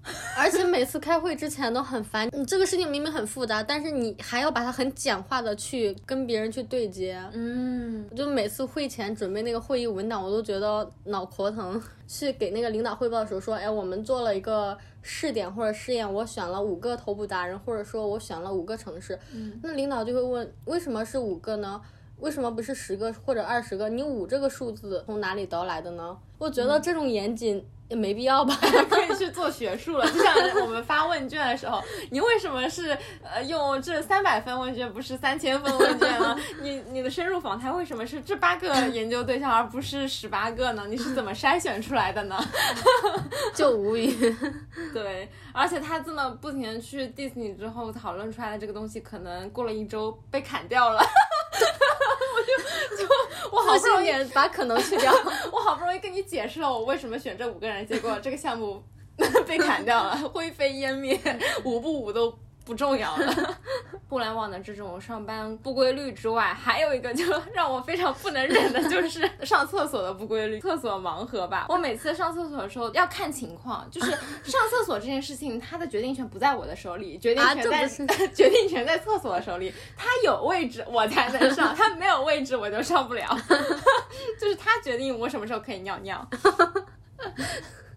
[0.38, 7.22] 而且每次开会之前都很烦，你这个事情明明很复杂，但是你还要把它很简化的去跟别人去对接。
[7.34, 11.82] 嗯，就每次会前准备那个会议文档，我都觉得脑壳疼。
[12.08, 19.20] 去给那个领导汇报的时候说，哎，我们做了一个试点或者试验，我选了五个头部达人，或者说我选了五个城市。
[19.34, 21.82] 嗯，那领导就会问，为什么是五个呢？
[22.20, 23.90] 为什么不是十个或者二十个？
[23.90, 26.18] 你五这个数字从哪里得来的呢？
[26.38, 27.62] 我觉得这种严谨。
[27.90, 28.58] 也没必要吧，
[28.90, 30.06] 可以去做学术了。
[30.12, 36.38] 就像我们发问卷的时候，你为什么是呃用这三百分问卷不是三千分问卷呢？
[36.62, 40.86] 你你的深入访谈为什么是这八个研究对象而不是十八个呢？
[40.88, 42.38] 你是怎么筛选出来的呢？
[43.56, 44.14] 就无语。
[44.94, 51.02] 对，而且他这么不停的去 diss 你之后讨论出来的这个东西，可能过了一周被砍掉了。
[51.54, 53.10] 我就就
[53.52, 55.14] 我好不容易把可能去掉，
[55.52, 58.84] 我好不容易跟你解释了我为什么选这五个人，结果这个项目
[59.48, 61.20] 被砍掉了，灰飞烟灭，
[61.64, 62.38] 五不五都。
[62.68, 63.58] 不重要了。
[64.10, 71.66] 互联网的这种上班不规律之外，还有一个就让我非常不能忍的， 就是上厕所的不规律，厕所盲盒吧。
[71.70, 74.12] 我每次上厕所的时候要看情况，就是
[74.44, 77.88] 上厕所这件事情，它的决定权不在我的手里，决定权在
[78.36, 79.74] 决定权在厕所的手里。
[79.96, 83.38] 它有位置我才能上，它没有位置我就上不了。
[84.40, 86.28] 就是它决定我什么时候可以尿尿。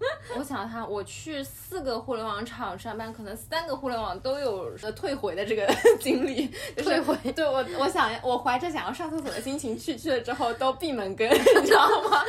[0.37, 5.67] 我想他，我去四个互联网厂上班，可能三个互联网都有退回的这个
[6.01, 6.47] 经历。
[6.77, 12.23] 退回，对我，我想我怀着想要上厕所的心情去，去了之后都闭门羹， 你知道吗？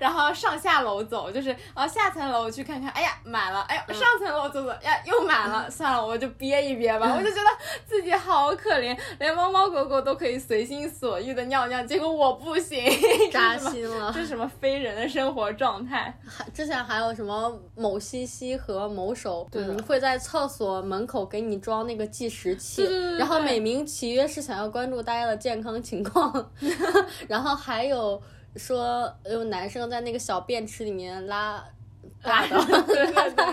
[0.00, 7.14] 然后上下楼走，就是啊下层楼去看看，哎呀满了，哎呀上层楼走走，呀又满了，算了，我就憋一憋吧。
[7.16, 7.48] 我就觉得
[7.86, 12.84] 自己好可怜，连猫猫狗狗都可以随心所欲的尿尿，结果我不行，
[13.30, 14.12] 扎心了。
[14.12, 16.16] 这是什么非人的生活状态？
[16.26, 17.60] 还之前还有什么？
[17.76, 22.82] 某西西和某手，对，会在厕所门口给你装那个计时器，
[23.18, 26.50] 然后美名其曰是想要关注大家的健康情况，
[27.28, 28.20] 然后还有
[28.56, 31.64] 说有男生在那个小便池里面拉
[32.24, 33.44] 拉的，对对对，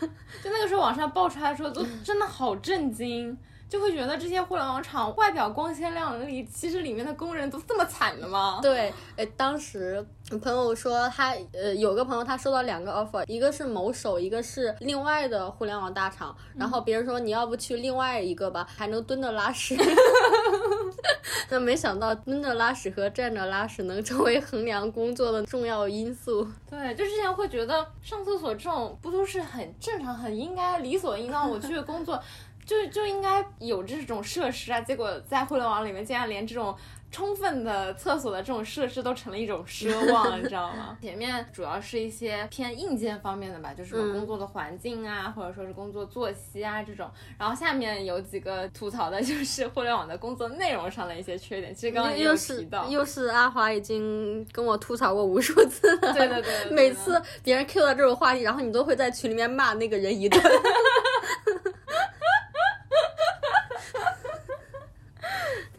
[0.42, 3.36] 就那个时候网上爆出来的时候，都真的好震惊。
[3.70, 8.58] 就会觉得这些互联网厂外表光鲜亮丽，其实里面的工人都这么惨的吗？
[8.60, 10.04] 对，哎，当时
[10.42, 16.36] 朋友说他，呃，有个朋友他收到两个 offer，一个是某手，一个是另外的互联网大厂。
[16.56, 19.76] 然后别人说你要不去另外一个吧，还能蹲着拉屎。
[21.48, 26.46] 那没想到蹲着拉屎和站着拉屎能成为衡量工作的重要因素。
[26.68, 32.20] 对，就之前会觉得上厕所这种不都是很正常、很应该、理所应当我去工作。
[32.70, 36.72] 就就应该有这种设施啊，结果在互联网里面竟然连这种
[37.10, 40.96] 充分的厕所的这种设施都成了一种奢望，你知道吗？
[41.02, 47.10] 前面主要是一些偏硬件方面的吧，就是工作的环境啊，或者说是工作作息啊这种。
[47.36, 51.74] 然后下面有几个吐槽的就是互联网的工作内容上的一些缺点。
[51.74, 56.12] 其实刚刚也有提到，又是阿华已经跟我吐槽过无数次了。
[56.12, 60.40] 对 对对，每次别人 Q 到这种话题，然后你都会在群里面骂那个人一顿。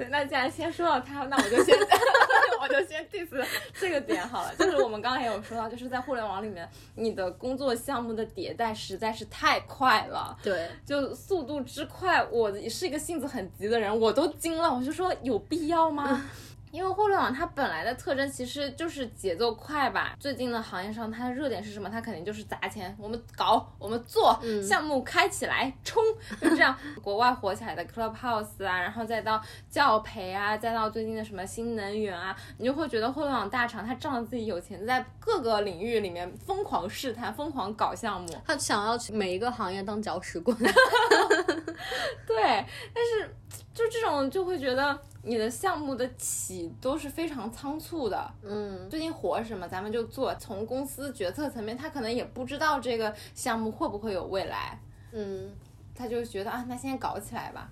[0.10, 1.78] 那既然先说到他，那我就先
[2.62, 3.28] 我就先 diss
[3.80, 4.56] 这个点好了。
[4.56, 10.38] 就是我们刚刚也有说到，就是在互联网里面，你的工作项目的迭代实在是太快了。
[10.44, 14.74] 对，就速度之快，我是一个性子很急的人，我都惊了。
[14.74, 16.26] 我就说有必要吗？
[16.72, 20.16] 因为互联网它本来的特征其实就是节奏快吧。
[20.20, 21.90] 最近的行业上，它的热点是什么？
[21.90, 26.02] 它肯定就是砸钱，我们搞，我们做，项目开起来，冲，
[26.40, 26.76] 就这样。
[27.04, 40.58] 国外火起来的 Clubhouse 啊，然后再到教培啊，再到最近的什么新能源啊，你就会觉得互联网大厂它仗着自己有钱，在各个领域里面疯狂试探，疯狂搞项目，他想要去每一个行业当搅屎棍。
[42.26, 43.36] 对，但是
[43.74, 48.34] 就这种就会觉得你的项目的起都是非常仓促的。
[48.44, 54.80] 嗯，最近火什么咱们就做，从公司决策层面，他可能也不知道这个项目会不会有未来。
[55.12, 55.52] 嗯，
[55.94, 57.70] 他就觉得啊，那先搞起来吧。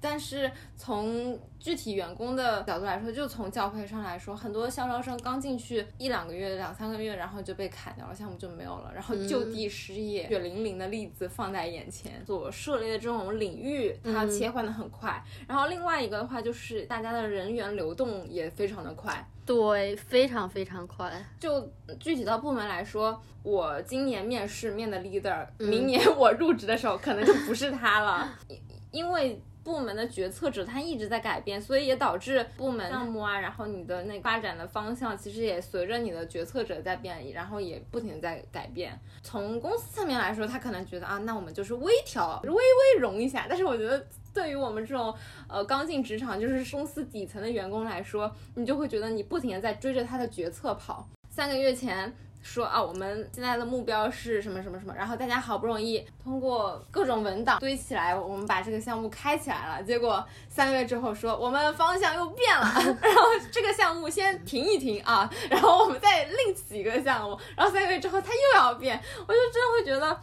[0.00, 12.24] 但是从具体员工的角度来说，就从教培上来说，很多校招生刚进去一两个月、两三个月，然后就被砍掉了，项目就没有了，然后就地失业，血淋淋的例子放在眼前。
[12.24, 15.20] 所涉猎的这种领域，它切换的很快。
[15.48, 21.12] 然后另外一个的话，就是大家的人员流动也非常的快，对，非常非常快。
[21.40, 21.68] 就
[21.98, 28.38] 具体到部门来说，我今年面试面的 leader，明年我入职的时候可能就不是他了，
[28.92, 29.42] 因为。
[29.68, 38.98] 部门的决策者他一直在改变，所以也导致部门项目啊，然后你的那发展的方向其实也随着你的决策者在变，然后也不停在改变。
[39.22, 43.44] 从公司层面来说，他可能觉得啊，那我们就是微调、微微融一下。
[43.46, 45.14] 但是我觉得，对于我们这种
[45.46, 51.06] 呃刚进职场，就是公司底层的员工来说，你就会觉得你不停的在追着他的决策跑。
[51.28, 52.10] 三个月前。
[52.42, 59.82] 说啊，我们现在的目标是什么什么什么，然后大家好不容易通过各种文档堆起来，我们把这个项目开起来了。
[59.82, 62.64] 结果三个月之后说我们方向又变了，
[63.02, 70.20] 然后这个项目先停一停啊，然后我们再另起一个项目，然后三个月之后它又要变，我就真的会觉得。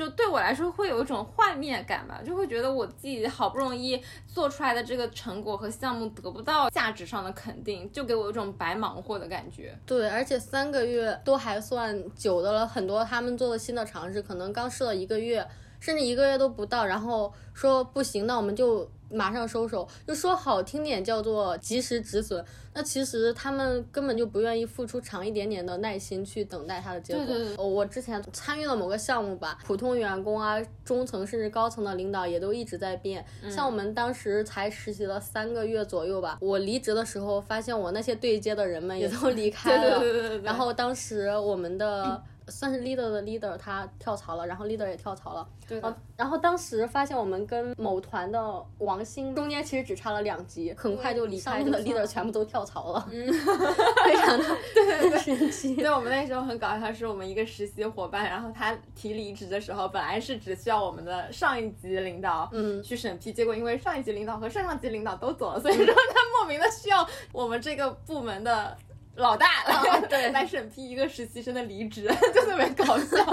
[0.00, 9.78] 就对我来说会有一种幻灭感吧，就会觉得我自己好不容易做出来的这个成果和项目得不到价值上的肯定，就给我一种白忙活的感觉。
[9.84, 15.46] 对，而且三个月都还算久的了，很多他们做的新的尝试，可能刚试了一个月，
[15.80, 18.90] 甚至一个月都不到，然后说不行，那我们就。
[19.10, 22.44] 马上收手，就说好听点叫做及时止损。
[22.72, 27.26] 那其实他们根本就不愿意付出长一点点的耐心去等待它的结果。
[27.26, 27.64] 对对对。
[27.64, 33.24] 我之前参与了某个项目吧，普通员工啊、中层甚至高层的领导也都一直在变。
[33.50, 39.98] 像我们当时才实习了三个月左右吧，我离职的时候发现我那些对接的人们也都离开了。
[39.98, 40.42] 对对对对。
[40.42, 42.22] 然后当时我们的。
[42.50, 45.46] 算是 leader 的 leader，他跳槽了，然后 leader 也跳槽了。
[45.68, 45.80] 对。
[46.16, 53.08] 然后当时发现我们跟某团的王鑫中间其实只差了两级，很快就离开，的 leader 全部都跳槽了。
[53.10, 53.26] 嗯，
[54.04, 54.44] 非常的
[54.74, 55.74] 对神奇。
[55.80, 68.76] 对，我们那时候很搞笑，是我们一个实习伙伴，然后他提离职的时候，本来是只需要我们的上一级领导嗯去审批，结果因为上一级领导和上上级领导都走了，所以说他莫名的需要我们这个部门的。
[69.20, 69.46] 老大
[70.08, 72.02] 对来审批一个实习生的离职，
[72.34, 73.24] 就特别搞笑，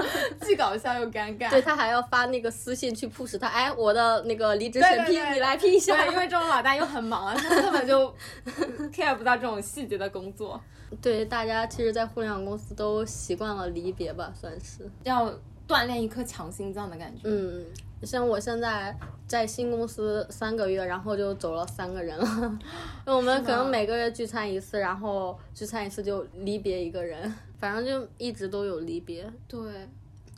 [0.42, 1.50] 既搞笑又尴尬。
[1.50, 6.06] 对他还要发那个私信去 push 他，哎，我的那个离职审批你来批一下。
[6.06, 8.14] 因为这种老大又很忙，他根本就
[8.94, 10.60] care 不到这种细节的工作。
[11.02, 15.32] 对，大家其实，在互联网公司都习惯了离别吧，算是要
[15.66, 17.22] 锻炼一颗强心脏的感觉。
[17.24, 17.64] 嗯。
[18.06, 18.96] 像我现在
[19.26, 22.58] 在新公司三个月，然后就走了三个人了。
[23.06, 29.30] 我们可能每个月聚餐一次，然后聚餐一次就离别一个人，反正就一直都有离别。
[29.48, 29.88] 对，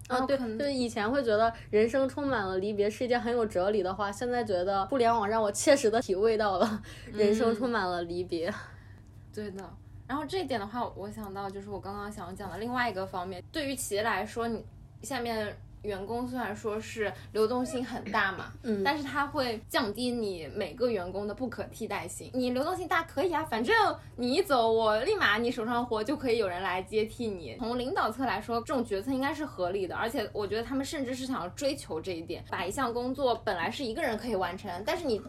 [0.09, 6.83] 啊对，就是以前会觉得人生充满了离别是一件很有哲理的话，现在觉得互联网让我切实的体味到了
[7.13, 8.53] 人生充满了离别。
[9.35, 9.63] 对的，
[10.09, 14.65] 然后这一点的话，我想到就是我刚刚想讲的另外一个方面，对于企业来说，你
[15.03, 15.55] 下面。
[15.83, 22.31] 员工虽然说是流动性很大嘛，嗯，但是它会降低你每个员工的不可替代性。
[22.35, 23.75] 你流动性大可以啊，反正
[24.17, 27.57] 你一走，我立马你手上活就可以有人来接替你。
[27.59, 35.21] 从领导侧来说，这种决策应该是合理的，而且我觉得他们甚至是想要追求这一点，把一项工作本来是一个人可以完成，但是你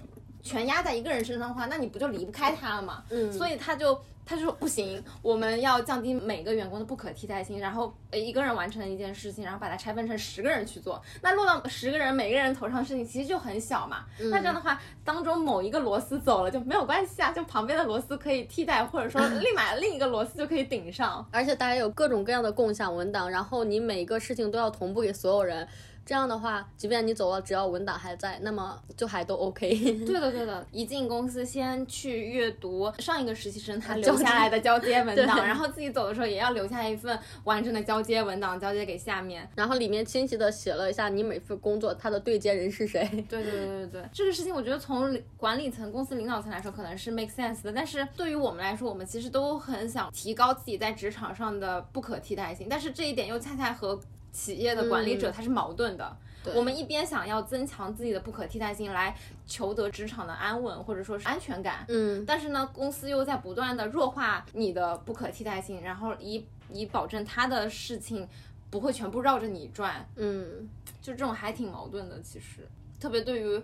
[0.42, 3.04] 全压在一个人身上的话，那你不就离不开他了吗？
[3.10, 4.00] 嗯，所以他就。
[4.24, 14.06] 他就说不行，我们要降低每个员工的不可替代性，然后呃一个人完成一件事情，然后把它拆分成十个人去做，那落到十个人每个人头上的事情其实就很小嘛。
[14.30, 21.28] 那这样的话，当中某一个螺丝走了就没有关系啊，就旁边的螺丝可以替代，或者说 立马另一个螺丝就可以顶上。
[21.32, 25.68] 而且大家有各种各样的共享文档，然后你每个事情都要同步给所有人。
[26.12, 29.70] 这样的话，即便你走了，只要文档还在，那么就还都 OK。
[30.06, 30.64] 对的，对的。
[30.70, 39.50] 一进公司，先去阅读上一个实习生他留下来的交接 文档，然后自己走的时候也要留下一份完整的交接文档，交接给下面。
[39.56, 43.08] 然后里面清晰的写了一下你每份工作他的对接人是谁。
[43.30, 53.98] 对对对对对，这个事情我觉得从管理层、公司领导层来说可能是 make sense 的，但是对于我们来说，我们其实都很想提高自己在职场上的不可替代性，但是这一点又恰恰和
[54.32, 56.18] 企业的管理者他是矛盾的。
[56.56, 59.16] 我们一边想要增强自己的不可替代性，来
[59.46, 68.28] 求得职场的安稳或者说是安全感，嗯，但是呢，公司又在不断的弱化你的不可替代性，然后以以保证他的事情
[68.72, 70.68] 不会全部绕着你转，嗯，
[71.00, 72.20] 就这种还挺矛盾的。
[72.22, 72.68] 其实，
[73.00, 73.62] 特别对于，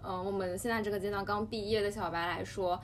[0.00, 2.80] 嗯，我们现在这个阶段刚毕业的小白来说。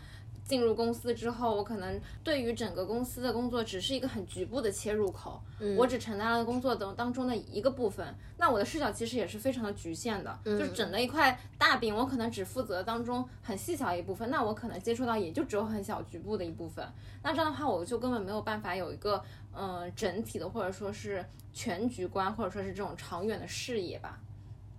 [0.47, 5.42] 进入公司之后，我可能对于整个公司的工作只是一个很局部的切入口，
[5.76, 16.86] 我只承担了工作当当中的一个部分，那我的视角其实也是非常的局限的，就是整了一块大饼，我可能只负责当中很细小一部分，那我可能接触到也就只有很小局部的一部分，
[17.22, 19.20] 那这样的话我就根本没有办法有一个
[19.53, 24.20] 嗯整体的或者说是全局观或者说是这种长远的视野吧，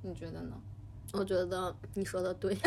[0.01, 0.53] 你觉得呢？
[1.11, 2.57] 我觉得你说的对。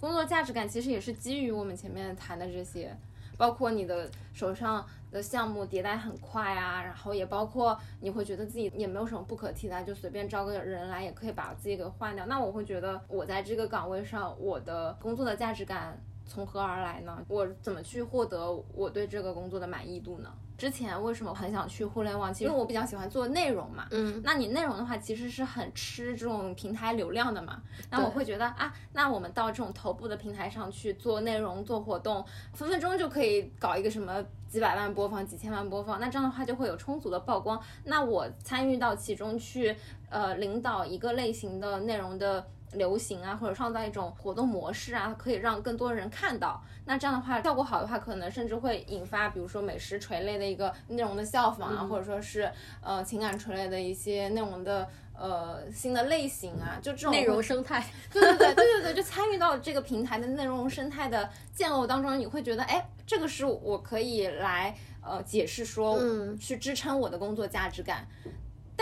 [0.00, 2.96] 工作价值感其实也是基于我们前面谈的这些，
[3.36, 12.24] 包括你的手上的项目迭代很快啊，然后也包括你会觉得自己也没有什么不可替代，就随便招个人来也可以把自己给换掉。
[12.24, 17.18] 那我会觉得我在这个岗位上，我的工作的价值感从何而来呢？
[17.26, 20.32] 我怎么去获得我对这个工作的满意度呢？
[20.56, 22.32] 之前为什么很想去互联网？
[22.32, 23.88] 其实我比较喜欢做内容嘛。
[23.90, 27.60] 嗯，那你内容的话，其实是很吃这种平台流量的嘛。
[27.90, 35.98] 那我会觉得啊，那我们到这种头部的平台上去做内容、做活动，分分钟就可以搞一个什么几百万播放、几千万播放。
[35.98, 37.60] 那这样的话就会有充足的曝光。
[37.84, 39.74] 那我参与到其中去，
[40.08, 42.46] 呃，领导一个类型的内容的。
[42.72, 46.62] 流行啊，或者创造一种活动模式啊，可以让更多人看到。
[46.84, 52.50] 那这样的话，效果好的话，可能甚至会引发，比如说美食垂类的一个内容的效仿啊，或者说是
[52.82, 57.84] 呃情感垂类的一些内容的呃新的类型啊，就这种内容生态。
[58.12, 68.06] 对对对对对对，就参与到这个平台的内容生态的建构当中，你会觉得，哎，这个是我可以来呃解释说，嗯，去支撑我的工作价值感。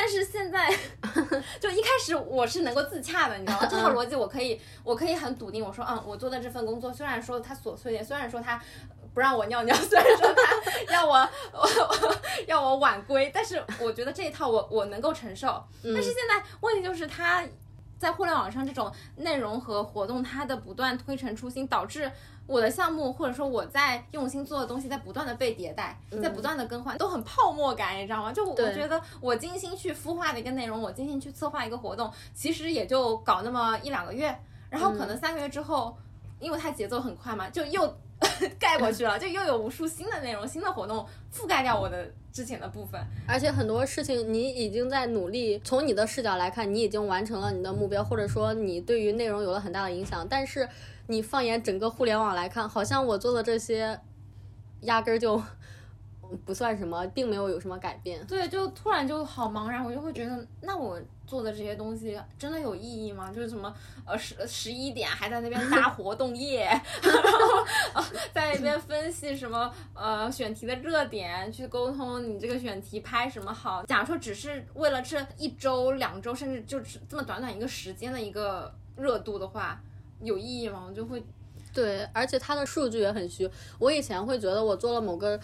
[0.00, 0.72] 但是现在，
[1.58, 3.66] 就一开始我是能够自洽的，你知道吗？
[3.68, 8.62] 这套逻辑我可以，我可以很笃定，我说，嗯，我做的这份工作虽然说它琐碎点，虽然说它
[9.12, 11.28] 不让我尿尿， 虽然说它要我
[12.46, 15.60] 要我晚归，但是我觉得这一套我我能够承受。
[15.82, 17.44] 但是现在问题就是它。
[17.98, 22.08] 在互联网上，这种内容和活动，它的不断推陈出新，导致
[22.48, 28.32] 我的项目或者说我在用心做的东西，在不断的被迭代，在不断的更换，都很泡沫感，你知道吗？
[28.32, 34.36] 就我觉得我精心去孵化的一个内容，我精心去策划一个活动，其实也就搞那么一两个月，
[34.68, 35.96] 然后可能三个月之后，
[36.40, 37.94] 因为它节奏很快嘛，就又。
[38.58, 43.00] 盖过去了，就又有无数新的内容、新的活动覆盖掉我的之前的部分。
[43.28, 50.26] 而且很多事情你已经在努力，从你的视角来看，你已经完成了你的目标，或者说你对于内容有了很大的影响。
[50.28, 50.68] 但是
[51.08, 54.00] 你放眼整个互联网来看，好像我做的这些
[54.82, 55.42] 压根儿就
[56.44, 58.24] 不算什么，并没有有什么改变。
[58.26, 60.98] 对，就突然就好茫然，我就会觉得，那我。
[61.28, 63.30] 做的这些东西真的有意义吗？
[63.30, 63.70] 就是什么
[64.06, 66.64] 呃十十一点还在那边搭 活动页，
[67.02, 67.12] 然
[68.02, 68.02] 后
[68.32, 73.84] 在那边分析什么呃选题的热点，去沟通你这个选题拍什么好。
[73.84, 79.78] 假如说只是为了这一周、两周，甚至就是这么短短一个时间的一个热度的话，
[80.22, 80.84] 有意义吗？
[80.88, 81.22] 我就会
[81.72, 83.48] 对，而且它的数据也很虚。
[83.78, 85.38] 我以前会觉得我做了某个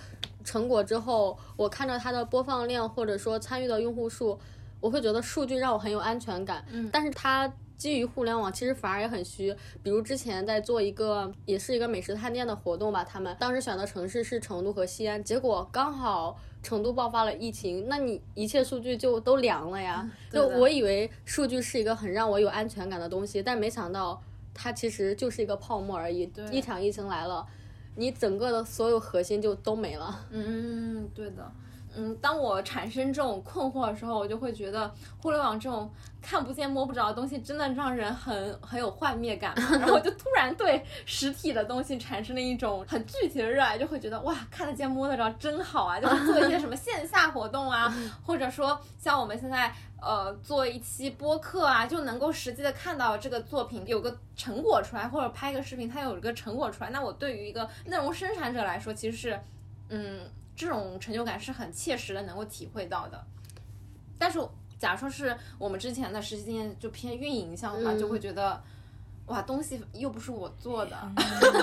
[0.44, 4.38] 成果之后，我看着它的播放量或者说参与的用户数。
[4.80, 9.56] 我会觉得数据让我很有安全感，嗯，但是它基于互联网，其实反而也很虚。
[9.82, 20.06] 比如之前在做一个，也是一个美食探店的活动吧，他们当时选的城市是成都和西安，结果刚好成都爆发了疫情，那你一切数据就都凉了呀。
[20.30, 24.22] 就我以为数据是一个很让我有安全感的东西，但没想到
[24.54, 26.30] 它其实就是一个泡沫而已。
[26.50, 27.44] 一场疫情来了，
[27.96, 30.26] 你整个的所有核心就都没了。
[30.30, 31.52] 嗯，对的。
[31.96, 35.90] 嗯，当我产生这种困惑的时候，我就会觉得互联网这种
[36.20, 39.54] 看不见摸不着的东西，真的让人很很有幻灭感。
[39.78, 46.00] 然后就突然对实体的东西产生了一种很具体的热爱，就会觉得哇，看得见摸得着真好啊！
[46.00, 47.94] 就是做一些什么线下活动啊，
[48.26, 49.72] 或者说像我们现在
[50.02, 56.90] 呃做一期播客啊，就能够实际的看到这个作品有个成果出来，或者拍个视频它有一个成果出来。
[56.90, 59.40] 那我对于一个内容生产者来说，其实是
[59.90, 60.20] 嗯。
[60.54, 63.26] 这种成就感是很切实的，能够体会到的。
[64.18, 64.38] 但是，
[64.78, 68.62] 假如说是我们之前的实习经验就偏运营项的话，就会觉得。
[69.26, 70.96] 哇，东西又不是我做的，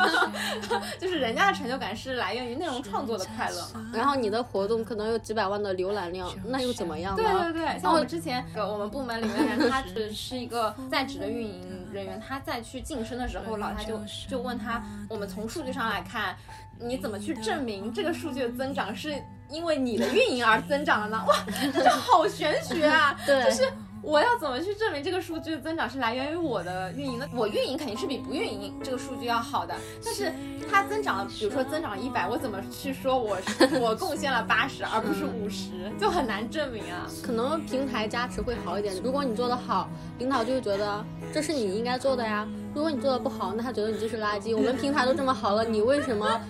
[1.00, 3.92] 就是人家的成就感是来源于内容创作的快乐嘛。
[3.94, 7.22] 然后你的活动可能有几百万的浏览量，那又怎么样呢？
[7.22, 16.36] 对对对，像我们之前我们部门里面人，他只是一个 在职的运营人员，他在去晋升的时候，老大就就问他，我们从数据上来看，
[16.80, 21.24] 你怎么去证明这个数据的增长是因为你的 运营而增长了呢？
[21.28, 21.36] 哇，
[21.72, 23.16] 这就好玄学啊！
[23.24, 23.72] 对，就是。
[24.04, 27.28] 我要怎么去证明这个数据的增长是来源于我的运营呢？
[27.34, 30.32] 我运营肯定是比不运营这个数据要好的，但是
[30.70, 33.38] 它增长，比如说增长一百，我怎么去说我
[33.80, 37.08] 我贡献了八十而不是五十，就很难证明啊。
[37.24, 39.88] 可能平台加持会好一点，如果你做得好，
[40.18, 42.48] 领导就会觉得这是你应该做的呀。
[42.74, 44.56] 如果你做的不好，那他觉得你就是垃圾。
[44.56, 46.42] 我们平台都这么好了，你为什么，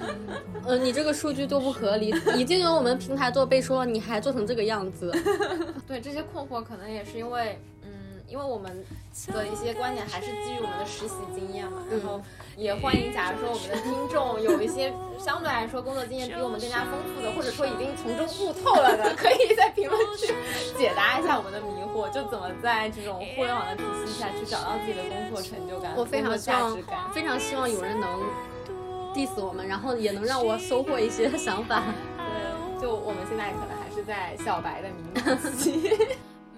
[0.66, 2.14] 呃，你这个数据都不合理？
[2.38, 5.12] 已经有我们平台做背书了，你还做成这个样子？
[5.88, 7.60] 对，这些困惑可能也是因为，
[8.32, 8.72] 因为我们
[9.28, 12.22] 的一些观点还是基于我们的实习经验嘛，然后。
[12.58, 20.28] 也欢迎，假如说我们的听众有一些相对来说工作经验比我们更加丰富的，或者说已经从中悟透了的， 可以在评论区
[20.78, 27.10] 解答一下我们的迷惑，就怎么在这种互联网的体系下去找到自己的工作成就感、我非常价值感。
[27.14, 28.20] 非常希望有人能
[29.16, 31.82] diss 我们，然后也能让我收获一些想法。
[32.78, 35.98] 对，就我们现在可能还是在小白的迷茫期。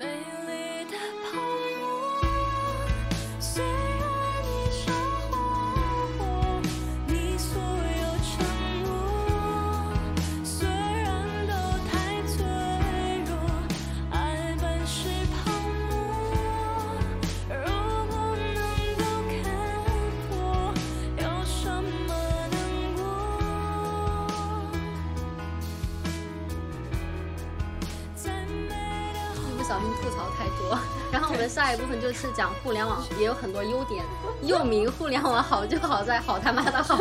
[31.47, 34.03] 下一部分就是讲互联网也有很多优点，
[34.41, 36.97] 又名互联网好就好在好他妈的好，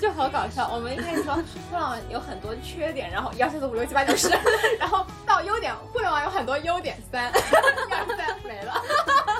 [0.00, 0.68] 就好搞笑。
[0.70, 4.28] 我们一开始说互联网有很多缺点，然后一二三四五六七八九十，
[4.78, 8.74] 然后到优点，互联网有很多优点，三一二三没了。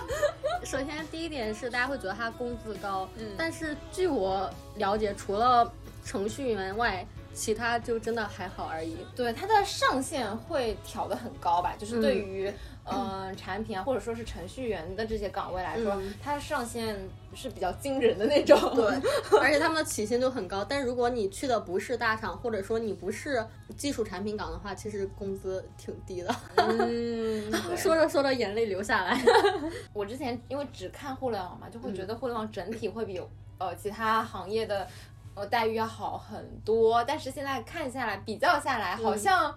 [0.64, 3.06] 首先第一点是大家会觉得他工资高，
[3.36, 5.70] 但是据我了解，除了
[6.04, 7.06] 程序员外。
[7.34, 8.94] 其他就真的还好而已。
[9.16, 11.72] 对，它的上限会调的很高吧？
[11.78, 12.52] 就是对于
[12.84, 16.96] 嗯产品啊，或者说是程序员的这些岗位来说，它的上限
[17.34, 18.58] 是比较惊人的那种。
[18.74, 18.84] 对，
[19.40, 20.64] 而且他们的起薪都很高。
[20.64, 23.44] 但如果你去的不是大厂，或者说你不是
[23.76, 26.34] 技术产品岗的话，其实工资挺低的。
[26.56, 29.20] 嗯， 说着说着眼泪流下来。
[29.94, 33.20] 我之前因为只看互联网嘛，就会觉得互联网整体会比
[33.58, 34.86] 呃其他行业的。
[35.34, 39.56] 呃，待遇要好很多，但是现在看下来，比较下来，好像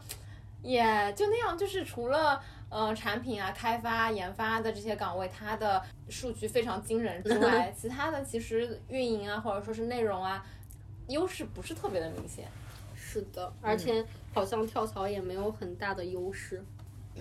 [0.62, 1.58] 也就那样。
[1.58, 2.42] 就是除了
[2.76, 10.46] 呃产品啊、开发、研发的这些岗位，它的数据非常惊人之 外，其他的其实运营啊，或者说是内容啊，
[11.08, 12.46] 优势不是特别的明显。
[12.94, 16.62] 是的，而且好像跳槽也没有很大的优势。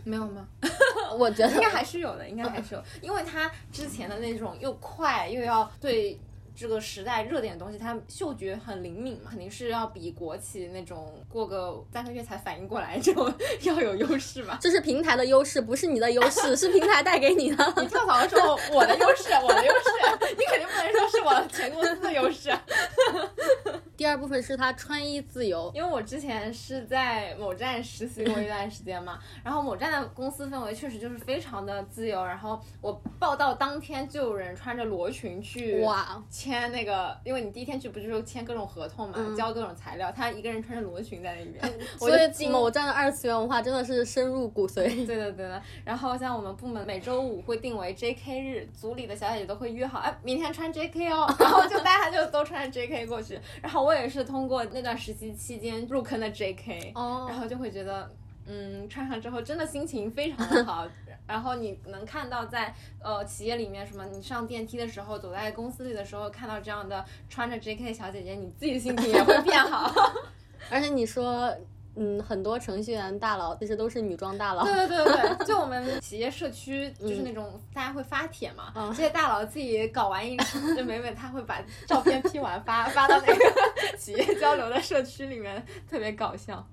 [0.03, 0.49] 没有吗？
[1.17, 6.19] 我觉得应该还是有的，应该还是有，因为它之前的那种又快又要对。
[6.57, 13.33] 这个时代热点的东西，它嗅觉很灵敏嘛，肯定是要比国企那种过个三个月才反应过来 这种
[13.63, 14.57] 要有优势嘛？
[14.61, 17.75] 这是平台的优势，不是你的优势，是平台带给你的。
[17.83, 22.57] 你跳槽的时候，我的优势，我的优势，你肯定不能说是我全公司的优势。
[23.97, 36.23] 第二部分是他穿衣自由，因为我之前是在某站实习过一段时间嘛，然后某站的公司氛围确实就是非常的自由，然后我报道当天就有人穿着罗裙去哇。
[36.45, 40.13] 签那个，因为你第一天去不就是签各种合同嘛，交各种材料。
[40.13, 45.07] 他一个人穿着罗裙在那边，所以某站的二次元文化真的是深入骨髓。
[45.07, 45.63] 对的对的。
[45.85, 48.41] 然后像我们部门每周五会定为 J.K.
[48.43, 51.11] 日，组里的小姐姐都会约好，哎，明天穿 J.K.
[51.11, 53.07] 哦，然后就大家就都穿着 J.K.
[53.07, 53.41] 过去。
[53.63, 56.93] 然后我也是通过那段实习期间入坑的 J.K.
[56.95, 58.11] 哦，然后就会觉得，
[58.47, 60.87] 嗯，穿上之后真的心情非常的好。
[61.27, 67.93] 然后你能看到在呃企业里面什么，你上电梯的时候，走在公司里的时候，看到这样的穿着 J.K.
[67.93, 69.91] 小姐姐，你自己心情也会变好。
[70.71, 71.55] 而且你说，
[71.97, 74.65] 嗯，很多程序员大佬其实都是女装大佬。
[74.65, 80.37] 对对对对，就我们企业社区就是那种大家会发帖嘛，这些大佬自己搞完一，
[80.77, 86.67] 就每每他会把照片 P 完发发到那个企业交流的社区里面，特别搞笑。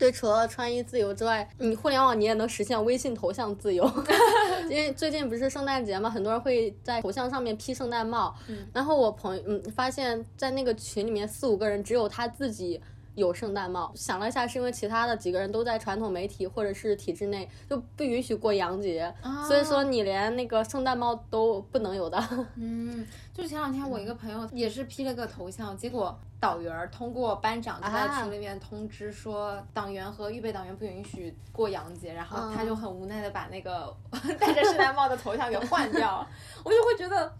[0.00, 3.84] 对，除了穿衣自由之外，你互联网你也能实现微信头像自由。
[4.70, 8.34] 因为最近不是圣诞节嘛，很多人会在头像上面 P 圣诞帽。
[8.72, 12.80] 然后我朋友嗯发现，在那个群里面四五个人，只有他自己
[13.14, 13.92] 有圣诞帽。
[13.94, 19.12] 想了一下，是因为其他的几个人都在传统媒体或者是体制内，就不允许过洋节，
[19.46, 22.18] 所以说你连那个圣诞帽都不能有的。
[22.56, 33.94] 嗯，就前两天我一个朋友也是 P 了个头像，结果导员通过班长就在群里面通知说，党员和预备党员不允许过洋节，然后他就很无奈的把那个
[34.38, 36.28] 戴着圣诞帽的头像给换掉了。
[36.64, 37.32] 我就会觉得。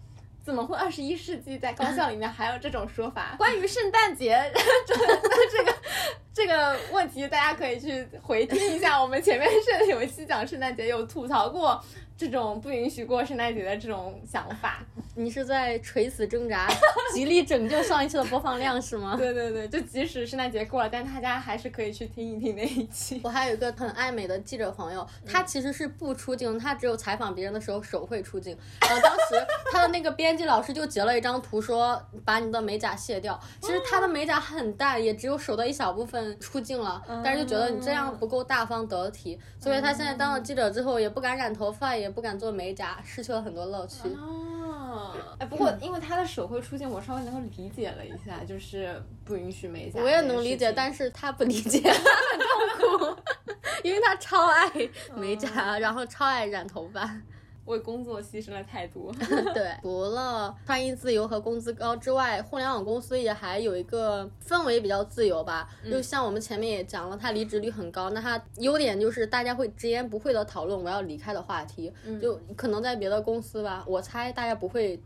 [0.43, 3.35] 怎么会二十一世纪在高校里面还有这种说法？
[3.37, 4.39] 关于圣诞节
[4.85, 4.93] 这
[5.51, 5.73] 这个
[6.33, 11.83] 这个问题，大家可以去回听一下，我们前面是有一期讲圣诞节，有吐槽过。
[12.21, 14.85] 这种不允许过圣诞节的这种想法，
[15.17, 16.69] 你是在垂死挣扎，
[17.11, 19.15] 极力拯救上一期的播放量是吗？
[19.17, 23.19] 对对对，就即使圣诞节过了，但大家还是可以去听一听那一期。
[23.23, 28.55] 我还有一个很爱美的记者朋友，他其实是不出镜，他只有采访别人的时候手会出镜。
[28.81, 33.39] 然后当时他的那个编辑老师就截了一张图，说把你的美甲卸掉。
[33.59, 42.10] 其实他的美甲很大，也只有手的一小部分出镜了，但是就觉得你这样不够大方得体，所以他现在当了记者之后也不敢染头发，也。
[42.11, 44.09] 不敢做美甲，失去了很多乐趣。
[44.09, 50.01] 哦，哎，不过因为他的手会出现，我稍微能够理解了一下，就是不允许美甲。
[50.01, 53.21] 我也能理解，但是他不理解，他 很痛苦，
[53.83, 54.69] 因为他超爱
[55.15, 57.09] 美甲，然后超爱染头发。
[57.65, 59.13] 为工作牺牲了太多。
[59.53, 65.69] 对，除了穿衣自由和工资高之外，互联网公司也还有一个氛围比较自由吧。
[65.89, 68.09] 就像我们前面也讲了，它离职率很高。
[68.09, 71.91] 那它优点就是大家会直言不讳的讨论我要离开的话题。
[72.21, 74.99] 就可能在别的公司吧，我猜大家不会，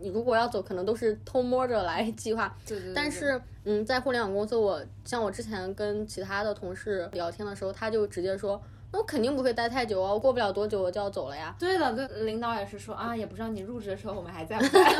[0.00, 2.54] 你如果要走，可能都是偷摸着来计划。
[2.66, 2.92] 对对。
[2.92, 8.60] 但是，嗯，在互联网公司，我像我之前跟其他的同事聊天的时候，他就直接说。
[8.92, 11.54] 那我肯定不会待太久啊，我过不了多久我就要走了呀。
[11.58, 14.84] 对的，对，领导也是说啊，也不知道你入职的时候我们还在不在。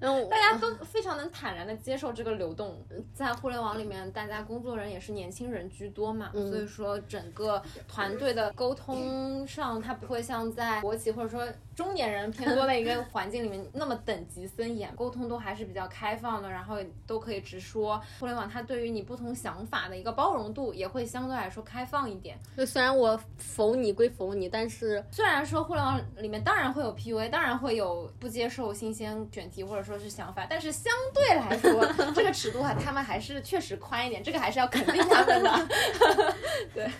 [0.00, 2.82] 就，大家都非常能坦然的接受这个流动，
[3.12, 16.76] 在互联网里面，大家工作人也是年轻人居多嘛，所以说整个团队的沟通上，它不会像在国企或者说中年人偏多的一个 环境里面那么等级森严，沟通都还是比较开放的，然后
[17.06, 18.00] 都可以直说。
[18.20, 21.37] 互联网它对于你不同想法的一个包容度也会相对。
[21.38, 35.68] 来说开放一点，就虽然我否你归否你，但是虽然说互联网里面当然会有 PUA，当然会有不接受新鲜选题或者说是想法，但是相对来说这个尺度哈，他们还是确实宽一点，这个还是要肯定他们的，
[36.74, 36.90] 对。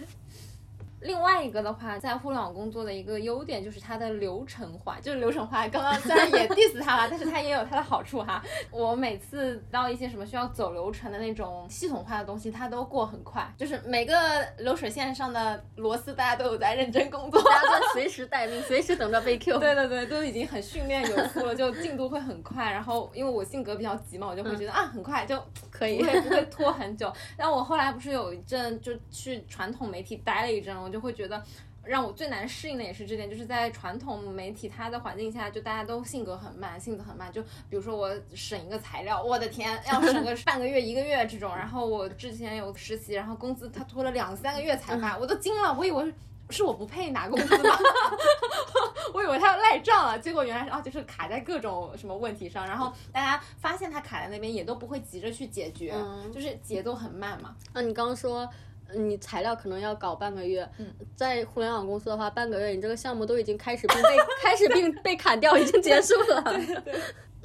[1.01, 5.67] 另外一个的话，在互联网工作的一个优点就是它的流程化，就是流程化。
[5.69, 8.43] 刚刚虽然也 diss 它了，但是它也有它的好处哈。
[8.71, 13.47] 我每次到一些什么需要走流程的那种系统化的东西，它都过很快。
[13.57, 14.15] 就是每个
[14.59, 19.59] 流水线上的螺丝，大家都有在认真工作，大家 随时待命，随时等着被 Q。
[19.59, 22.71] 对对对，都已经很训练有素了，就进度会很快。
[22.73, 25.41] 然后因为我性格比较急嘛，我就会觉得啊很快就
[25.79, 27.13] 可以，不会不会拖很久。
[27.37, 31.43] 但我后来不是有一阵就去传统媒体待了一阵，我就会觉得。
[31.85, 37.33] 让我最难适应的也是这点，就是在传统媒体它的环境下，就大家都性格很慢，性子很慢。
[37.33, 41.57] 就比如说我审一个材料，我的天，要审个 半个月、一个月这种。
[41.57, 46.13] 然后我之前有实习，然后工资他拖了两三个月才发，我都惊了，我以为
[46.51, 47.79] 是我不配拿工资吗？
[49.15, 52.67] 我以为他要赖账了，结果原来是啊，就是卡在各种什么问题上。
[52.67, 55.95] 然后大家发现他卡在那边，也都不会急着去解决，
[56.33, 57.55] 就是节奏很慢嘛。
[57.73, 58.49] 那你刚刚说。
[58.95, 60.67] 你材料可能要搞半个月，
[61.15, 66.43] 在互联网公司的话，半个月你这个项目都已经开始并被 开始并被砍掉，已经结束了。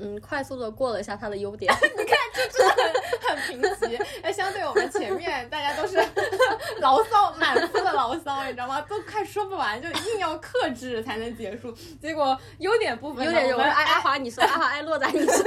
[0.03, 1.73] 嗯，快速的过了一下它的优点。
[1.97, 2.73] 你看，这真的
[3.21, 3.95] 很很平齐。
[4.21, 5.97] 哎，相对我们前面大家都是
[6.81, 8.81] 牢骚满腹的牢骚，你知道吗？
[8.81, 11.73] 都快说不完，就硬要克制才能结束。
[12.01, 15.43] 结果优点部分，优点我说阿阿华你说， 阿华爱落在你说，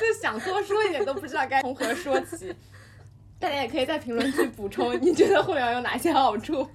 [0.00, 2.52] 就想多说一点都不知道该从何说起。
[3.38, 6.68] 大家也可以在评论区补充，你觉得互联网有哪些好处？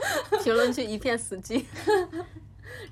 [0.44, 1.66] 评论区一片死寂，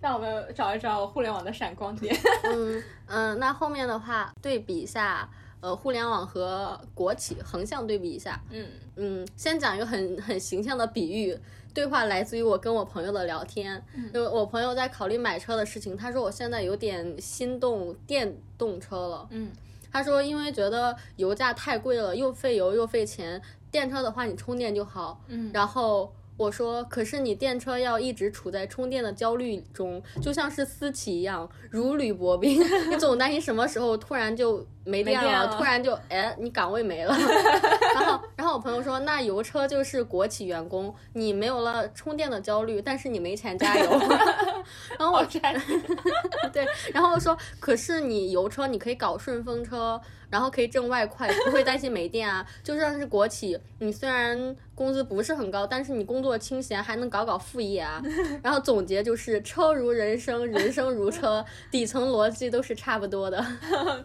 [0.01, 2.15] 让我们找一找互联网的闪光点。
[2.43, 5.29] 嗯嗯，那后面的话对比一下，
[5.61, 8.41] 呃，互联网和国企横向对比一下。
[8.49, 11.38] 嗯嗯，先讲一个很很形象的比喻，
[11.73, 13.83] 对话来自于我跟我朋友的聊天。
[14.13, 19.27] 就我朋友在考虑买车的事情，他说我现在有点心动电动车了。
[19.31, 19.51] 嗯，
[19.91, 23.41] 他说因为觉得油价太贵了，又费油又费钱。
[23.69, 25.21] 电车的话，你充电就好。
[25.27, 32.61] 嗯，然后我说，可是你电车要一直处在充电的焦虑中，就像是私企一样，如履薄冰。
[32.89, 37.13] 你总担心什么时候突然就没电了突然就哎，你岗位没了。
[37.93, 43.89] 然后，然后我朋友说，那油车就是国企员工，你没有了充电的焦虑，但是你没钱加油。
[44.97, 45.23] 然后我
[46.53, 52.45] 对，然后我说，可是你油车你可以搞顺风车，然后可以挣外快，不会担心没电啊。
[52.63, 58.01] 就算是国企，你虽然工资不是很高，但是你工作清闲，还能搞搞副业啊。
[58.41, 63.43] 然后总结就是，车如人生，人生如车，底层逻辑都是差不多的。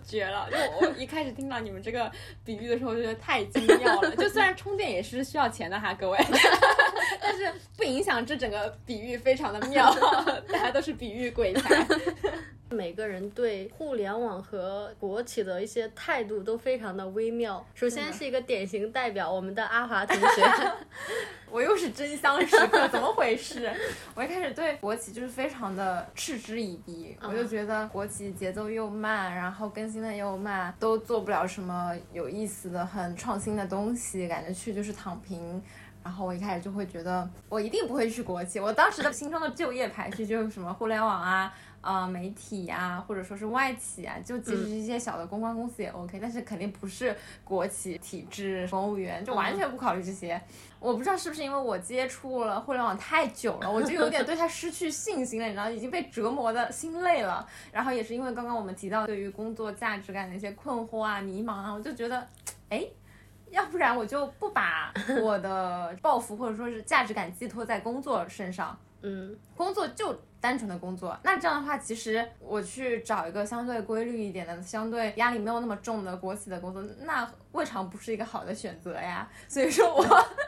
[0.05, 0.49] 绝了！
[0.81, 2.11] 我一开始听到你们这个
[2.45, 4.15] 比喻的时候，就觉得太精妙了。
[4.17, 6.19] 就虽然充电也是需要钱的哈，各位，
[7.21, 9.95] 但是不影响这整个比喻非常的妙，
[10.53, 11.87] 大家都是比喻鬼才。
[12.71, 17.63] 每个人对互联网和国企的一些态度都非常的微妙。
[17.75, 20.73] 首先是一个典型代表，我们的阿华同学，
[21.53, 23.71] 我又是真香时刻，怎么回事？
[24.17, 35.63] 我一开始对国企就是非常的嗤之以鼻，我就觉得国企节奏又慢，然后更新的又慢，都做不了什么有意思的、很创新的东西，感觉去就是躺平。
[36.05, 38.59] 然后我一开始就会觉得，我一定不会去国企。
[38.61, 41.53] 我当时的心中的就业排序就是什么互联网啊。
[41.83, 50.41] 呃，媒体呀、或者说是外企啊，就即使是一些小的公关公司也 OK，、但是肯定不是国企体制公务员，就完全不考虑这些。
[50.79, 57.45] 我不知道是不是因为我接触了互联网太久了，我就有点对它失去信心了，你知道，已经被折磨的心累了。
[57.73, 62.25] 然后也是因为刚刚我们提到对于工作价值感的一些困惑啊、迷茫啊，我就觉得，
[62.69, 62.87] 哎。
[63.53, 64.93] 要不然我就不把
[65.23, 71.17] 我的抱负或者说是价值感寄托在工作身上，嗯，工作就单纯的工作。
[71.23, 79.29] 那这样的话，其实我去找一个相对规律一点的、相对压力没有那么重的国企的工作，那未尝不是一个好的选择呀。
[79.47, 80.03] 所以说我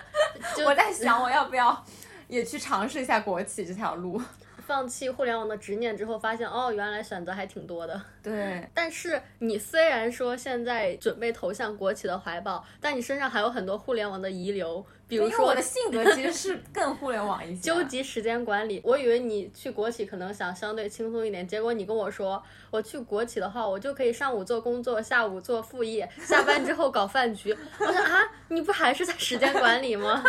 [0.67, 1.85] 我在想，我要不要
[2.27, 4.21] 也去尝试一下国企这条路？
[4.67, 8.01] 放弃互联网的执念之后，发现哦，原来选择还挺多的。
[8.23, 17.63] 对， 但是你虽然说现在准备投向国企的怀抱，但你身上还有很多互联网的遗留，比如说我的性格其实是更互联网一些。
[17.63, 18.81] 纠结时间管理。
[18.85, 27.57] 我以为你去国企可能想相对轻松一点，结果你跟我说，我去国企的话，我就可以上午做工作，下午做副业，下班之后搞饭局。
[27.79, 30.23] 我说啊，你不还是在时间管理吗？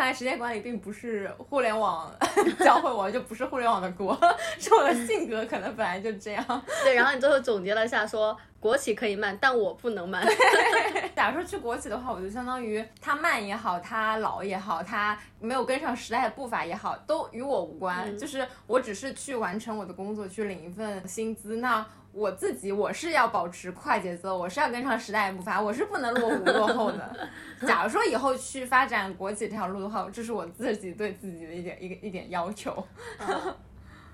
[0.00, 2.10] 看来时间管理并不是互联网
[2.64, 4.18] 教会我，就不是互联网的锅，
[4.58, 6.62] 是我的性格可能本来就这样。
[6.82, 10.26] 对，然后你最后总结了一下说，国企可以慢，但我不能慢。
[11.14, 18.10] 假如说去国企的话，我就相当于他慢也好，他老也好，他没有跟上时代的步伐也好，都与我无关。
[18.10, 21.56] 嗯就是我只是去完成我的工作，去领一份薪资。
[21.56, 27.28] 那我自己我是要保持快节奏，我是要跟上时代的步伐，我是不能落伍落后的。
[27.66, 32.84] 假如说以后去发展国企这条路的话，这是我自己对自己的一点一个一点要求。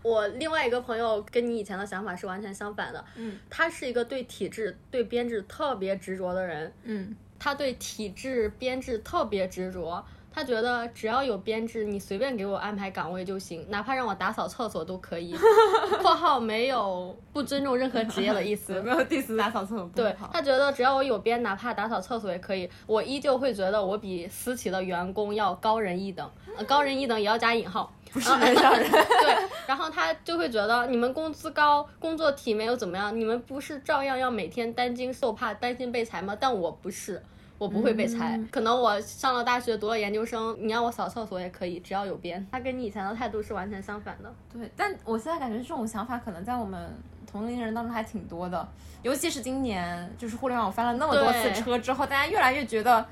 [0.03, 10.05] 我另外一个朋友跟你以前的想法是完全相反的，嗯，他是一个对体制、对编制特别执着的人，嗯，他对体制编制特别执着。
[10.37, 15.35] 他觉得只要有编制，你随便给我安排岗位就行，哪怕让我打扫厕所都可以。
[16.03, 18.75] （括号没有不尊重任何职业的意思。
[18.85, 20.15] 没有 diss 打扫厕所对。
[20.31, 28.91] 他觉得只要我有编，哪怕打扫厕所也可以，我依旧会觉得我比私企的员工要高人一等，呃高人一等也要加引号， 不是人上人。
[28.91, 33.19] 对，然后他就会觉得你们工资高，工作体面又怎么样？
[33.19, 36.37] 你们不是照样要每天担惊受怕、担心被裁吗？
[36.39, 37.23] 但我不是。
[37.59, 42.47] 我不会被裁，可能我上了大学，读了研究生，你让我扫厕所也可以，只要有编。
[42.53, 44.33] 他跟你以前的态度是完全相反的。
[44.53, 46.95] 对，但我现在感觉这种想法可能在我们
[47.31, 48.69] 同龄人当中还挺多的，
[49.03, 53.07] 尤其是今年，就是互联网翻了那么多次车之后，大家越来越觉得。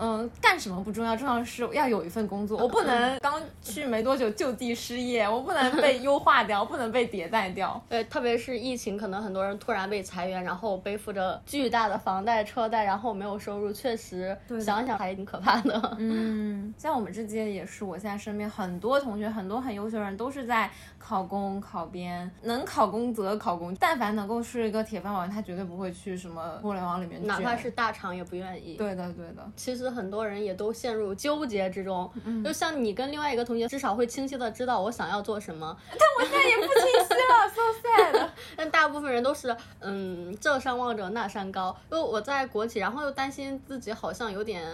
[0.00, 2.58] 嗯，干什么不重要，重要的是要有一份工作。
[2.58, 7.80] 我不能刚去没多久就地失业， 我不能被优化掉，不能被迭代掉。
[7.88, 15.96] 对，特别是疫情，可能很多人突然被裁员，然后背负着巨大的房贷、车贷，然后没有收入，确实想想还挺可怕的。
[15.98, 27.24] 嗯，像我们这届也是，我现在身边很多同学，很多很优秀的人都是在考公、考编，能考公则考公，但凡能够是一个铁饭碗，他绝对不会去什么互联网里面。
[27.26, 28.74] 哪怕是大厂也不愿意。
[28.74, 29.50] 对的，对的。
[29.56, 32.10] 其实很多人也都陷入纠结之中。
[32.24, 38.28] 嗯就像你跟另外一个同学，至少会清晰的知道我想要做什么， 但我现在也不清晰了，so sad。
[38.56, 41.76] 但大部分人都是，嗯，这山望着那山高。
[41.90, 44.64] 因为我在国企，然后又担心自己好像有点。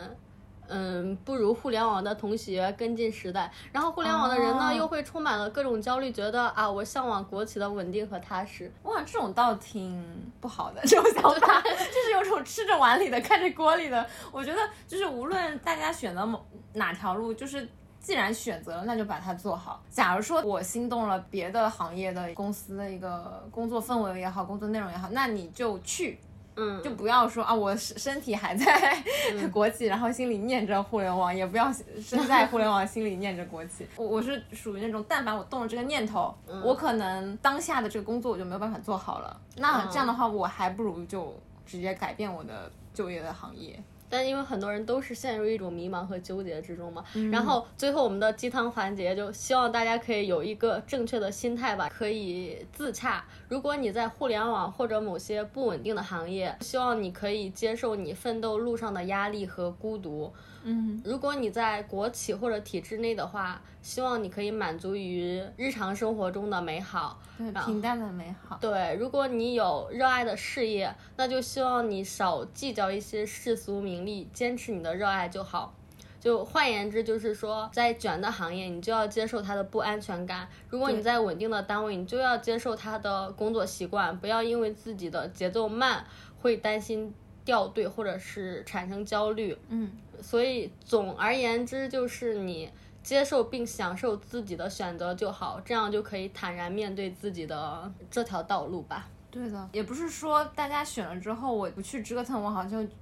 [0.72, 8.72] 嗯，不如互联网的同学跟进时代，然后互联网的人呢，哦又会充满了各种焦虑，觉得啊，我向往国企的稳定和踏实。
[8.84, 14.06] 哇，这种倒挺不好的， 这种想法就是有种吃着碗里的看着锅里的。
[14.30, 14.58] 我觉得
[14.88, 16.42] 就是无论大家选择某
[16.72, 17.68] 哪条路，就是
[18.00, 19.82] 既然选择了，那就把它做好。
[19.90, 26.18] 假如说我心动了别的行业的公司的一个工作氛围也好，工作内容也好，那你就去。
[26.56, 29.02] 嗯，就不要说啊，我身身体还在
[29.52, 33.86] 国企，然后心里念着互联网，也不要身在互联网，心里念着国企。
[33.96, 39.40] 我我是属于那种，但凡我动了这个念头，我可能当下的这个工作我就没有办法做好了。
[39.56, 41.34] 那这样的话，我还不如就
[41.64, 43.82] 直接改变我的就业的行业。
[44.12, 47.02] 但因为很多人都是陷入一种迷茫和纠结之中嘛，
[47.32, 53.24] 然后最后我们的鸡汤环节就希望大家可以有一个正确的心态吧，可以自洽。
[53.48, 60.30] 如果你在互联网或者某些不稳定的行业，希望你可以接受你奋斗路上的压力和孤独。
[60.64, 68.58] 嗯，如果你在国企或者体制内的话，希望你可以满足于日常生活中的美好，对平淡的美好。
[68.60, 75.74] 对，如果你有热爱的事业，那就希望你少计较一些世俗名利，坚持你的热爱就好。
[76.20, 86.04] 就换言之，就是说，在卷的行业，你就要接受它的不安全感；如果你在稳定的单位，你就要接受它的工作习惯，不要因为自己的节奏慢，
[86.40, 87.12] 会担心
[87.44, 89.56] 掉队或者是产生焦虑。
[89.68, 89.90] 嗯。
[90.20, 92.70] 所以，总而言之，就是你
[93.02, 99.08] 接受并享受自己的选择就好，这样就可以坦然面对自己的这条道路吧。
[99.32, 102.92] 对的，也不是说大家选了之后我不去折腾，我好像就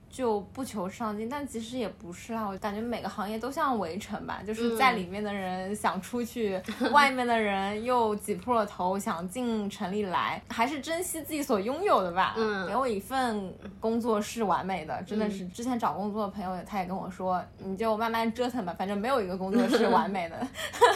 [0.53, 2.47] 不求上进，但其实也不是啊。
[2.49, 6.61] 我感觉每个行业都像围城吧，就是在里面的人想出去，
[6.93, 12.35] 外面的人又挤破了头想进城里来，还是珍惜自己所拥有的吧。
[12.37, 15.47] 嗯，没有一份工作是完美的，真的是。
[15.49, 20.47] 之前找工作的朋友他也跟我说，你就慢慢折腾吧，反正没有一个工作是完美的。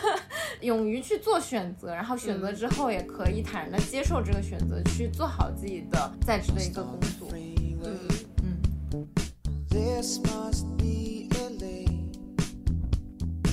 [0.60, 7.28] 勇于去做选择，然后选择之后也可以坦然的接受这个选择，去做好自己的在职的一个工作。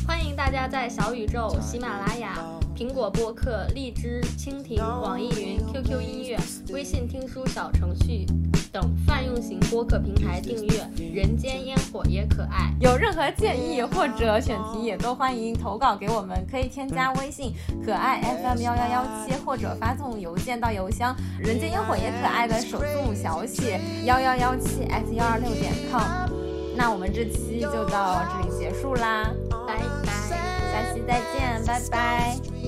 [0.05, 2.37] 欢迎大家在小宇宙、喜马拉雅、
[2.81, 6.39] 苹果播客、荔枝、蜻蜓、网易云、QQ 音乐、
[6.73, 8.25] 微信听书小程序。
[8.71, 10.79] 等泛用型播客平台订阅
[11.15, 17.53] 《人间烟火也可爱》，有任何建议或者选题也都欢迎投稿给我们，可以添加微信
[17.85, 26.01] 可爱 FM 幺幺幺七，或者发送邮件到邮箱《人间烟火也可爱》的首字母小写幺幺幺七 s 幺二六点 com。
[26.75, 29.29] 那我们这期就到这里结束啦，
[29.67, 30.11] 拜拜，
[30.71, 32.60] 下期再见，拜拜。